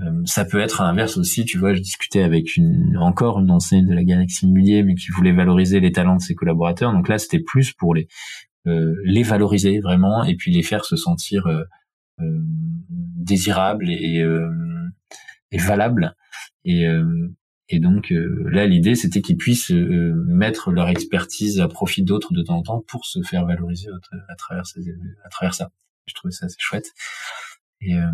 [0.00, 3.50] Euh, ça peut être à l'inverse aussi, tu vois, je discutais avec une encore une
[3.50, 6.92] enseigne de la galaxie Mullier, mais qui voulait valoriser les talents de ses collaborateurs.
[6.92, 8.08] Donc là, c'était plus pour les
[8.66, 11.64] euh, les valoriser vraiment et puis les faire se sentir euh,
[12.18, 14.22] désirables et,
[15.50, 16.14] et valables.
[16.66, 16.84] Et,
[17.70, 22.58] et donc là, l'idée, c'était qu'ils puissent mettre leur expertise à profit d'autres de temps
[22.58, 23.88] en temps pour se faire valoriser
[24.28, 24.82] à travers, ces,
[25.24, 25.70] à travers ça.
[26.10, 26.92] Je trouvais ça assez chouette.
[27.82, 28.10] Et euh,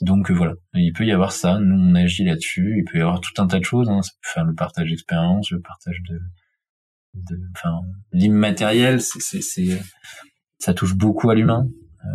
[0.00, 1.58] donc voilà, il peut y avoir ça.
[1.60, 2.78] Nous on agit là-dessus.
[2.78, 3.88] Il peut y avoir tout un tas de choses.
[3.88, 4.02] Hein.
[4.02, 6.18] Ça peut faire le partage d'expérience, le partage de,
[7.14, 7.80] de enfin
[8.12, 9.00] l'immatériel.
[9.00, 9.80] C'est, c'est,
[10.58, 11.68] ça touche beaucoup à l'humain.
[12.04, 12.08] Euh,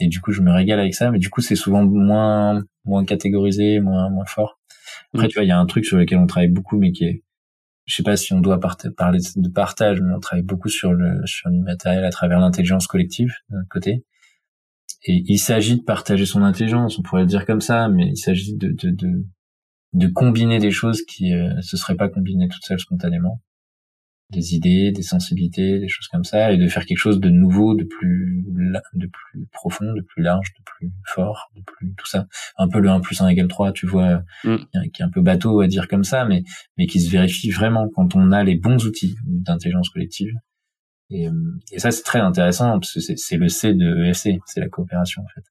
[0.00, 1.10] et du coup je me régale avec ça.
[1.10, 4.58] Mais du coup c'est souvent moins moins catégorisé, moins moins fort.
[5.12, 7.04] Après tu vois il y a un truc sur lequel on travaille beaucoup, mais qui
[7.04, 7.22] est
[7.84, 11.20] je sais pas si on doit parler de partage, mais on travaille beaucoup sur le
[11.26, 14.04] sur l'immatériel à travers l'intelligence collective d'un côté
[15.04, 18.18] et il s'agit de partager son intelligence, on pourrait le dire comme ça, mais il
[18.18, 19.24] s'agit de, de, de,
[19.94, 23.40] de, combiner des choses qui euh, se seraient pas combinées toutes seules spontanément.
[24.30, 27.74] des idées, des sensibilités, des choses comme ça, et de faire quelque chose de nouveau,
[27.74, 28.44] de plus,
[28.92, 32.26] de plus profond, de plus large, de plus fort, de plus tout ça.
[32.58, 34.56] Un peu le 1 plus 1 égale 3, tu vois, mm.
[34.92, 36.42] qui est un peu bateau à dire comme ça, mais,
[36.76, 40.34] mais qui se vérifie vraiment quand on a les bons outils d'intelligence collective.
[41.10, 41.28] Et,
[41.72, 45.22] et ça, c'est très intéressant, parce que c'est le C de EFC, c'est la coopération,
[45.22, 45.44] en fait.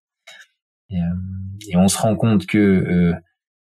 [0.90, 3.14] Et, euh, et on se rend compte que euh,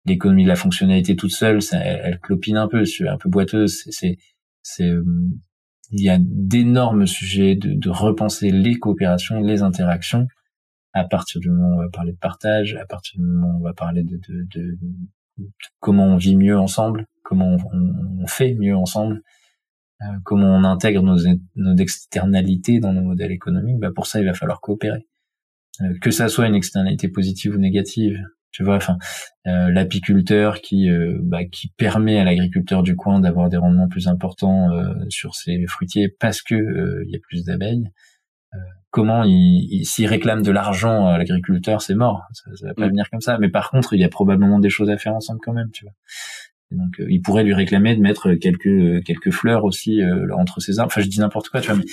[0.07, 3.28] l'économie de la fonctionnalité toute seule, ça, elle, elle, clopine un peu, c'est un peu
[3.28, 4.16] boiteuse, c'est
[4.62, 5.05] c'est euh,
[5.90, 10.26] il y a d'énormes sujets de, de, repenser les coopérations, les interactions.
[10.92, 13.61] À partir du moment où on va parler de partage, à partir du moment où
[13.61, 14.78] on va parler de, de, de,
[15.80, 19.22] comment on vit mieux ensemble, comment on, on fait mieux ensemble,
[20.03, 21.18] euh, comment on intègre nos,
[21.57, 25.07] nos externalités dans nos modèles économiques, bah pour ça il va falloir coopérer.
[25.80, 28.20] Euh, que ça soit une externalité positive ou négative,
[28.51, 28.99] tu vois enfin
[29.46, 34.09] euh, l'apiculteur qui euh, bah, qui permet à l'agriculteur du coin d'avoir des rendements plus
[34.09, 37.90] importants euh, sur ses fruitiers parce que il y a plus d'abeilles
[38.90, 42.90] comment il, s'il réclame de l'argent à l'agriculteur c'est mort ça, ça va pas mm.
[42.90, 45.40] venir comme ça mais par contre il y a probablement des choses à faire ensemble
[45.42, 45.94] quand même tu vois
[46.70, 50.00] donc il pourrait lui réclamer de mettre quelques quelques fleurs aussi
[50.36, 51.84] entre ses arbres enfin je dis n'importe quoi tu vois mais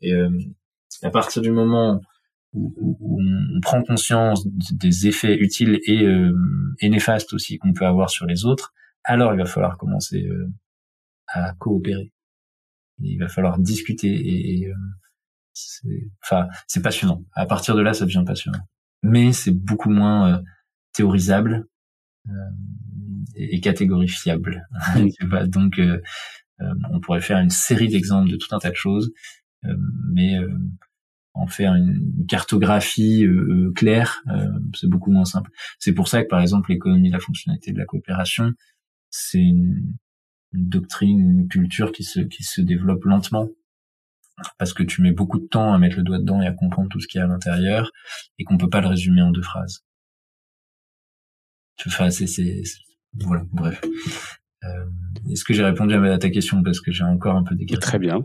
[0.00, 0.14] et,
[1.02, 2.00] à partir du moment
[2.52, 6.32] où, on prend conscience des effets utiles et, euh,
[6.80, 8.72] et néfastes aussi qu'on peut avoir sur les autres,
[9.04, 10.50] alors il va falloir commencer euh,
[11.28, 12.12] à coopérer.
[12.98, 17.24] Il va falloir discuter et, euh, enfin c'est passionnant.
[17.32, 18.60] À partir de là, ça devient passionnant.
[19.02, 20.42] Mais c'est beaucoup moins
[20.92, 21.66] théorisable
[23.34, 24.66] et, catégorifiable.
[25.48, 25.80] Donc
[26.58, 29.12] on pourrait faire une série d'exemples de tout un tas de choses,
[30.10, 30.38] mais
[31.34, 35.50] en faire une cartographie euh, euh, claire, euh, c'est beaucoup moins simple.
[35.78, 38.52] C'est pour ça que par exemple l'économie de la fonctionnalité de la coopération,
[39.10, 39.96] c'est une,
[40.52, 43.48] doctrine, une culture qui se qui se développe lentement
[44.58, 46.90] parce que tu mets beaucoup de temps à mettre le doigt dedans et à comprendre
[46.90, 47.90] tout ce qu'il y a à l'intérieur
[48.38, 49.82] et qu'on peut pas le résumer en deux phrases.
[51.86, 52.62] Enfin, c'est c'est
[53.14, 53.80] voilà, bref.
[55.30, 56.62] Est-ce que j'ai répondu à ta question?
[56.62, 58.24] Parce que j'ai encore un peu des Très bien.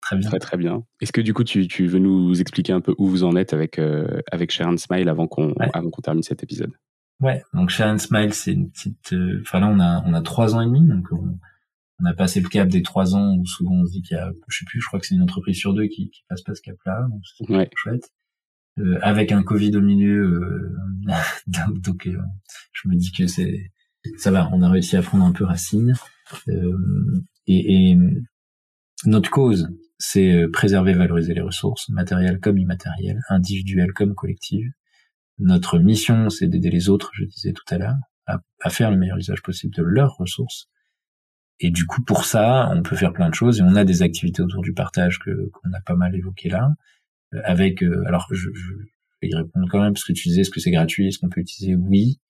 [0.00, 0.28] Très bien.
[0.28, 0.84] Très, très bien.
[1.00, 3.54] Est-ce que du coup, tu, tu, veux nous expliquer un peu où vous en êtes
[3.54, 6.72] avec, euh, avec Sharon Smile avant qu'on avant qu'on termine cet épisode?
[7.20, 9.14] Ouais, donc Sharon Smile, c'est une petite.
[9.14, 11.38] Euh, enfin là, on a, on a trois ans et demi, donc on,
[12.00, 14.20] on, a passé le cap des trois ans où souvent on se dit qu'il y
[14.20, 16.42] a, je sais plus, je crois que c'est une entreprise sur deux qui, qui passe
[16.42, 17.70] pas ce cap-là, donc c'est ouais.
[17.74, 18.10] chouette.
[18.78, 20.24] Euh, avec un Covid au milieu,
[21.06, 21.12] euh,
[21.76, 22.18] donc, euh,
[22.72, 23.70] je me dis que c'est
[24.18, 25.94] ça va, on a réussi à prendre un peu racine.
[26.46, 27.98] et, et
[29.06, 29.68] notre cause,
[29.98, 34.70] c'est euh, préserver, valoriser les ressources, matérielles comme immatérielles, individuelles comme collectives.
[35.38, 37.96] Notre mission, c'est d'aider les autres, je disais tout à l'heure,
[38.26, 40.68] à, faire le meilleur usage possible de leurs ressources.
[41.60, 44.02] Et du coup, pour ça, on peut faire plein de choses et on a des
[44.02, 46.72] activités autour du partage que qu'on a pas mal évoqué là, euh,
[47.44, 47.82] avec.
[47.82, 48.74] Euh, alors, je, je,
[49.22, 51.28] vais y répondre quand même parce que tu disais est-ce que c'est gratuit, est-ce qu'on
[51.28, 51.74] peut utiliser?
[51.74, 52.20] Oui.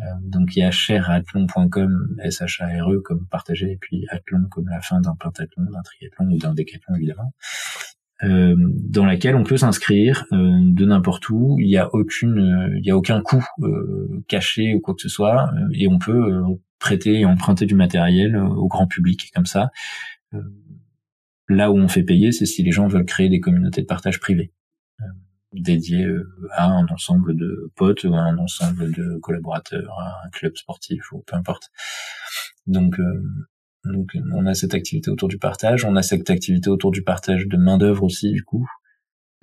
[0.00, 5.00] Euh, donc il y a cher-athlon.com, S-H-A-R-E comme partagé, et puis athlon comme la fin
[5.00, 7.32] d'un pentathlon, d'un triathlon ou d'un décathlon évidemment,
[8.22, 11.56] euh, dans laquelle on peut s'inscrire euh, de n'importe où.
[11.58, 13.44] Il y a aucune, euh, il y a aucun coût
[14.28, 16.42] caché ou quoi que ce soit, et on peut
[16.78, 19.70] prêter et emprunter du matériel au grand public comme ça.
[21.48, 24.20] Là où on fait payer, c'est si les gens veulent créer des communautés de partage
[24.20, 24.52] privées
[25.54, 30.30] dédié euh, à un ensemble de potes ou à un ensemble de collaborateurs, à un
[30.30, 31.70] club sportif ou peu importe.
[32.66, 33.22] Donc, euh,
[33.84, 37.46] donc on a cette activité autour du partage, on a cette activité autour du partage
[37.46, 38.66] de main d'œuvre aussi du coup.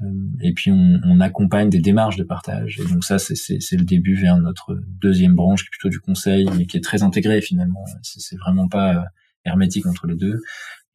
[0.01, 0.05] Euh,
[0.41, 2.79] et puis on, on, accompagne des démarches de partage.
[2.79, 6.49] Et donc ça, c'est le début vers notre deuxième branche qui est plutôt du conseil,
[6.57, 7.85] mais qui est très intégrée finalement.
[8.01, 9.05] C'est vraiment pas
[9.45, 10.39] hermétique entre les deux.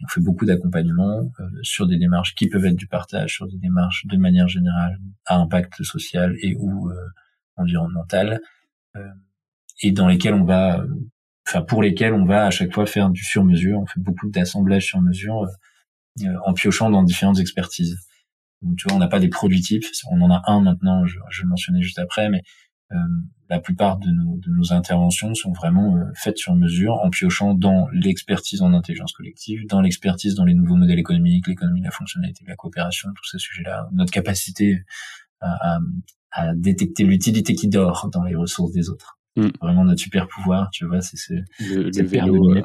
[0.03, 3.57] On fait beaucoup d'accompagnement euh, sur des démarches qui peuvent être du partage, sur des
[3.57, 6.95] démarches de manière générale à impact social et ou euh,
[7.57, 8.41] environnemental,
[8.97, 9.09] euh,
[9.83, 10.85] et dans lesquelles on va,
[11.49, 13.79] enfin pour lesquelles on va à chaque fois faire du sur-mesure.
[13.79, 15.47] On fait beaucoup d'assemblage sur mesure
[16.45, 17.97] en piochant dans différentes expertises.
[18.63, 19.85] Donc tu vois, on n'a pas des produits types.
[20.11, 22.43] On en a un maintenant, je, je le mentionner juste après, mais euh,
[23.49, 27.55] la plupart de nos, de nos, interventions sont vraiment euh, faites sur mesure en piochant
[27.55, 32.45] dans l'expertise en intelligence collective, dans l'expertise dans les nouveaux modèles économiques, l'économie, la fonctionnalité,
[32.47, 34.85] la coopération, tous ces sujets-là, notre capacité
[35.41, 35.79] à,
[36.33, 39.19] à, détecter l'utilité qui dort dans les ressources des autres.
[39.37, 39.49] Mm.
[39.61, 42.63] Vraiment notre super pouvoir, tu vois, c'est ce, le, le vélo, euh,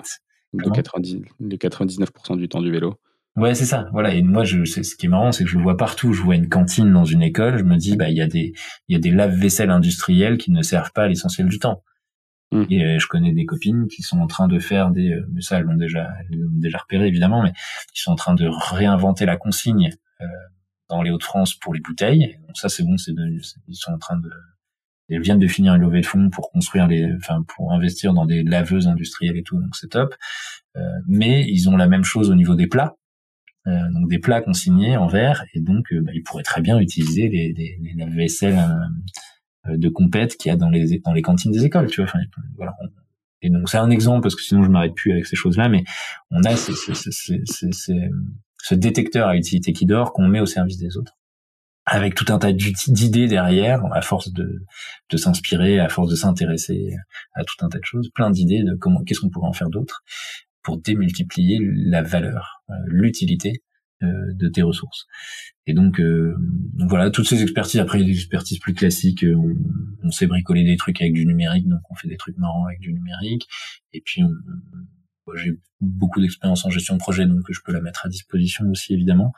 [0.53, 2.95] de 90, les 99% du temps du vélo.
[3.37, 3.87] Ouais, c'est ça.
[3.91, 4.13] Voilà.
[4.13, 6.13] Et moi, je, ce qui est marrant, c'est que je le vois partout.
[6.13, 7.57] Je vois une cantine dans une école.
[7.57, 8.53] Je me dis, bah, il y a des,
[8.87, 11.83] il y a des lave-vaisselle industriels qui ne servent pas l'essentiel du temps.
[12.51, 12.63] Mmh.
[12.69, 15.63] Et je connais des copines qui sont en train de faire des, mais ça elles
[15.63, 17.53] l'ont déjà, déjà repéré évidemment, mais
[17.93, 19.89] qui sont en train de réinventer la consigne
[20.89, 22.37] dans les Hauts-de-France pour les bouteilles.
[22.45, 24.29] Donc ça c'est bon, c'est ils sont en train de
[25.07, 28.25] ils viennent de finir une levée de fonds pour construire les, enfin pour investir dans
[28.25, 30.15] des laveuses industrielles et tout, donc c'est top.
[30.77, 33.00] Euh, mais ils ont la même chose au niveau des plats, euh,
[33.65, 37.29] donc des plats consignés en verre, et donc euh, bah, ils pourraient très bien utiliser
[37.29, 38.59] les, les, lave-vaisselle
[39.67, 42.09] de compète qu'il y a dans les dans les cantines des écoles, tu vois.
[42.09, 42.19] Enfin,
[42.57, 42.73] voilà.
[43.43, 45.83] Et donc c'est un exemple parce que sinon je m'arrête plus avec ces choses-là, mais
[46.31, 47.93] on a ce
[48.75, 51.17] détecteur à utilité qui dort qu'on met au service des autres
[51.85, 54.63] avec tout un tas d'idées derrière, à force de,
[55.09, 56.91] de s'inspirer, à force de s'intéresser
[57.33, 59.69] à tout un tas de choses, plein d'idées de comment, qu'est-ce qu'on pourrait en faire
[59.69, 60.03] d'autre
[60.63, 63.63] pour démultiplier la valeur, euh, l'utilité
[64.03, 65.05] euh, de tes ressources.
[65.67, 66.35] Et donc, euh,
[66.87, 67.79] voilà, toutes ces expertises.
[67.79, 69.23] Après, il des expertises plus classiques.
[69.23, 69.53] On,
[70.03, 72.79] on, sait bricoler des trucs avec du numérique, donc on fait des trucs marrants avec
[72.79, 73.47] du numérique.
[73.93, 74.23] Et puis,
[75.35, 78.93] j'ai beaucoup d'expérience en gestion de projet, donc je peux la mettre à disposition aussi,
[78.93, 79.33] évidemment.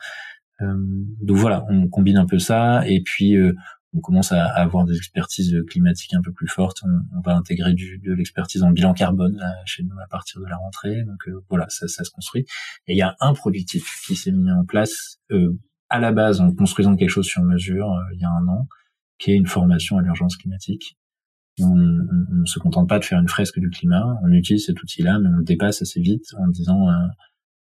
[0.60, 0.74] Euh,
[1.20, 3.54] donc voilà, on combine un peu ça et puis euh,
[3.94, 6.82] on commence à, avoir des expertises climatiques un peu plus fortes.
[7.14, 10.56] On, va intégrer du, de l'expertise en bilan carbone chez nous à partir de la
[10.56, 11.04] rentrée.
[11.04, 12.44] Donc euh, voilà, ça, ça, se construit.
[12.86, 16.40] Et il y a un produit qui s'est mis en place euh, à la base
[16.40, 18.66] en construisant quelque chose sur mesure il y a un an,
[19.18, 20.98] qui est une formation à l'urgence climatique.
[21.60, 25.20] On ne se contente pas de faire une fresque du climat, on utilise cet outil-là,
[25.20, 26.88] mais on le dépasse assez vite en disant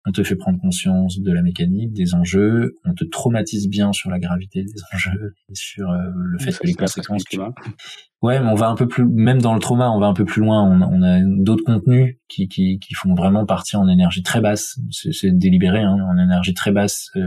[0.06, 4.10] on te fait prendre conscience de la mécanique, des enjeux, on te traumatise bien sur
[4.10, 7.24] la gravité des enjeux et sur euh, le fait que les conséquences.
[8.22, 10.26] Ouais, mais on va un peu plus, même dans le trauma, on va un peu
[10.26, 10.64] plus loin.
[10.64, 14.80] On, a d'autres contenus qui, qui, qui, font vraiment partir en énergie très basse.
[14.92, 17.22] C'est délibéré, hein, en énergie très basse euh,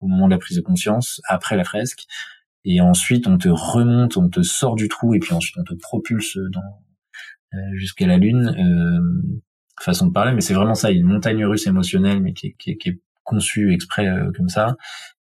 [0.00, 2.04] au moment de la prise de conscience, après la fresque.
[2.64, 5.74] Et ensuite, on te remonte, on te sort du trou, et puis ensuite, on te
[5.74, 6.60] propulse dans
[7.54, 9.40] euh, jusqu'à la lune
[9.80, 12.88] façon de parler, mais c'est vraiment ça, une montagne russe émotionnelle, mais qui est, qui
[12.88, 14.76] est, conçue exprès euh, comme ça,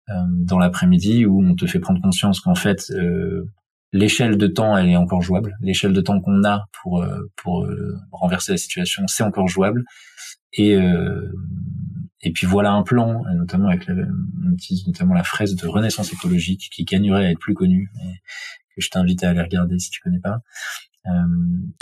[0.09, 3.43] euh, dans l'après-midi, où on te fait prendre conscience qu'en fait, euh,
[3.91, 5.57] l'échelle de temps, elle est encore jouable.
[5.61, 7.67] L'échelle de temps qu'on a pour pour
[8.11, 9.83] renverser la situation, c'est encore jouable.
[10.53, 10.77] Et
[12.21, 16.13] et puis voilà un plan, notamment avec la, on utilise notamment la fraise de renaissance
[16.13, 18.19] écologique qui gagnerait à être plus connue, et
[18.75, 20.39] que je t'invite à aller regarder si tu connais pas.
[21.07, 21.25] Euh,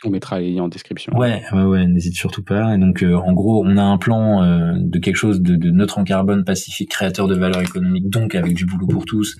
[0.03, 1.13] on mettra les liens en description.
[1.17, 2.75] Ouais, ouais, ouais, n'hésite surtout pas.
[2.75, 5.71] Et donc, euh, en gros, on a un plan euh, de quelque chose de, de,
[5.71, 9.35] neutre en carbone, pacifique, créateur de valeur économique, donc avec du boulot pour tous,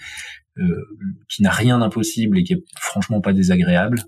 [1.27, 3.99] qui n'a rien d'impossible et qui est franchement pas désagréable.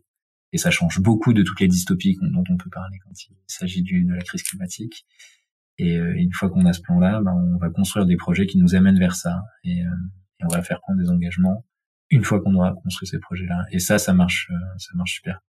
[0.53, 3.84] Et ça change beaucoup de toutes les dystopies dont on peut parler quand il s'agit
[3.84, 5.05] de la crise climatique.
[5.78, 8.75] Et une fois qu'on a ce plan-là, ben, on va construire des projets qui nous
[8.75, 9.43] amènent vers ça.
[9.65, 11.65] Et, et on va faire prendre des engagements
[12.09, 13.65] une fois qu'on aura construit ces projets-là.
[13.71, 15.41] Et ça, ça marche, ça marche super.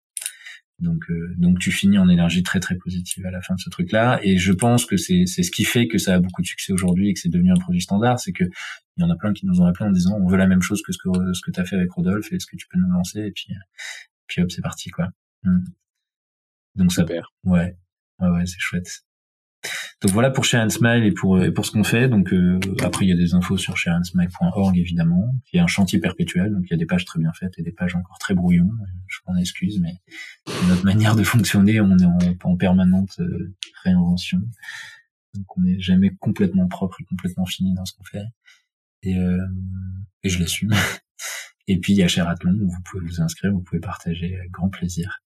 [0.80, 3.68] Donc, euh, donc tu finis en énergie très très positive à la fin de ce
[3.68, 4.20] truc-là.
[4.22, 6.72] Et je pense que c'est c'est ce qui fait que ça a beaucoup de succès
[6.72, 9.32] aujourd'hui et que c'est devenu un produit standard, c'est que il y en a plein
[9.32, 11.40] qui nous ont appelé en disant on veut la même chose que ce que ce
[11.44, 13.48] que t'as fait avec Rodolphe, est-ce que tu peux nous lancer Et puis
[14.28, 15.08] puis hop, c'est parti quoi.
[15.42, 15.64] Hmm.
[16.76, 19.02] Donc ça, ouais, ouais, ouais, c'est chouette.
[20.00, 22.08] Donc voilà pour Share and Smile et pour, ce qu'on fait.
[22.08, 25.34] Donc euh, après il y a des infos sur shareandsmile.org évidemment.
[25.52, 27.58] Il y a un chantier perpétuel, donc il y a des pages très bien faites
[27.58, 28.70] et des pages encore très brouillons.
[29.08, 29.94] Je m'en excuse, mais
[30.68, 34.40] notre manière de fonctionner, on est en, en permanente euh, réinvention.
[35.34, 38.24] Donc on n'est jamais complètement propre et complètement fini dans ce qu'on fait.
[39.02, 39.44] Et, euh,
[40.24, 40.74] je l'assume.
[41.66, 44.50] et puis il y a Sheraton où vous pouvez vous inscrire, vous pouvez partager avec
[44.50, 45.22] grand plaisir.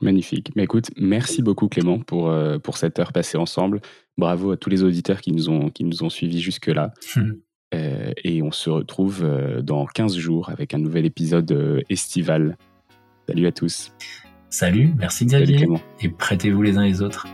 [0.00, 0.50] Magnifique.
[0.56, 3.80] Mais écoute, merci beaucoup Clément pour, euh, pour cette heure passée ensemble.
[4.16, 6.94] Bravo à tous les auditeurs qui nous ont, qui nous ont suivis jusque-là.
[7.74, 12.56] Euh, et on se retrouve euh, dans 15 jours avec un nouvel épisode estival.
[13.28, 13.92] Salut à tous.
[14.48, 15.68] Salut, merci Xavier.
[16.00, 17.28] et prêtez-vous les uns les autres.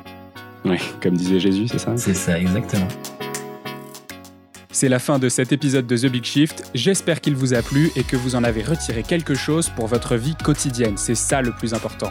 [0.64, 1.96] Oui, comme disait Jésus, c'est ça?
[1.96, 2.88] C'est ça, exactement.
[4.70, 6.70] C'est la fin de cet épisode de The Big Shift.
[6.74, 10.16] J'espère qu'il vous a plu et que vous en avez retiré quelque chose pour votre
[10.16, 10.98] vie quotidienne.
[10.98, 12.10] C'est ça le plus important.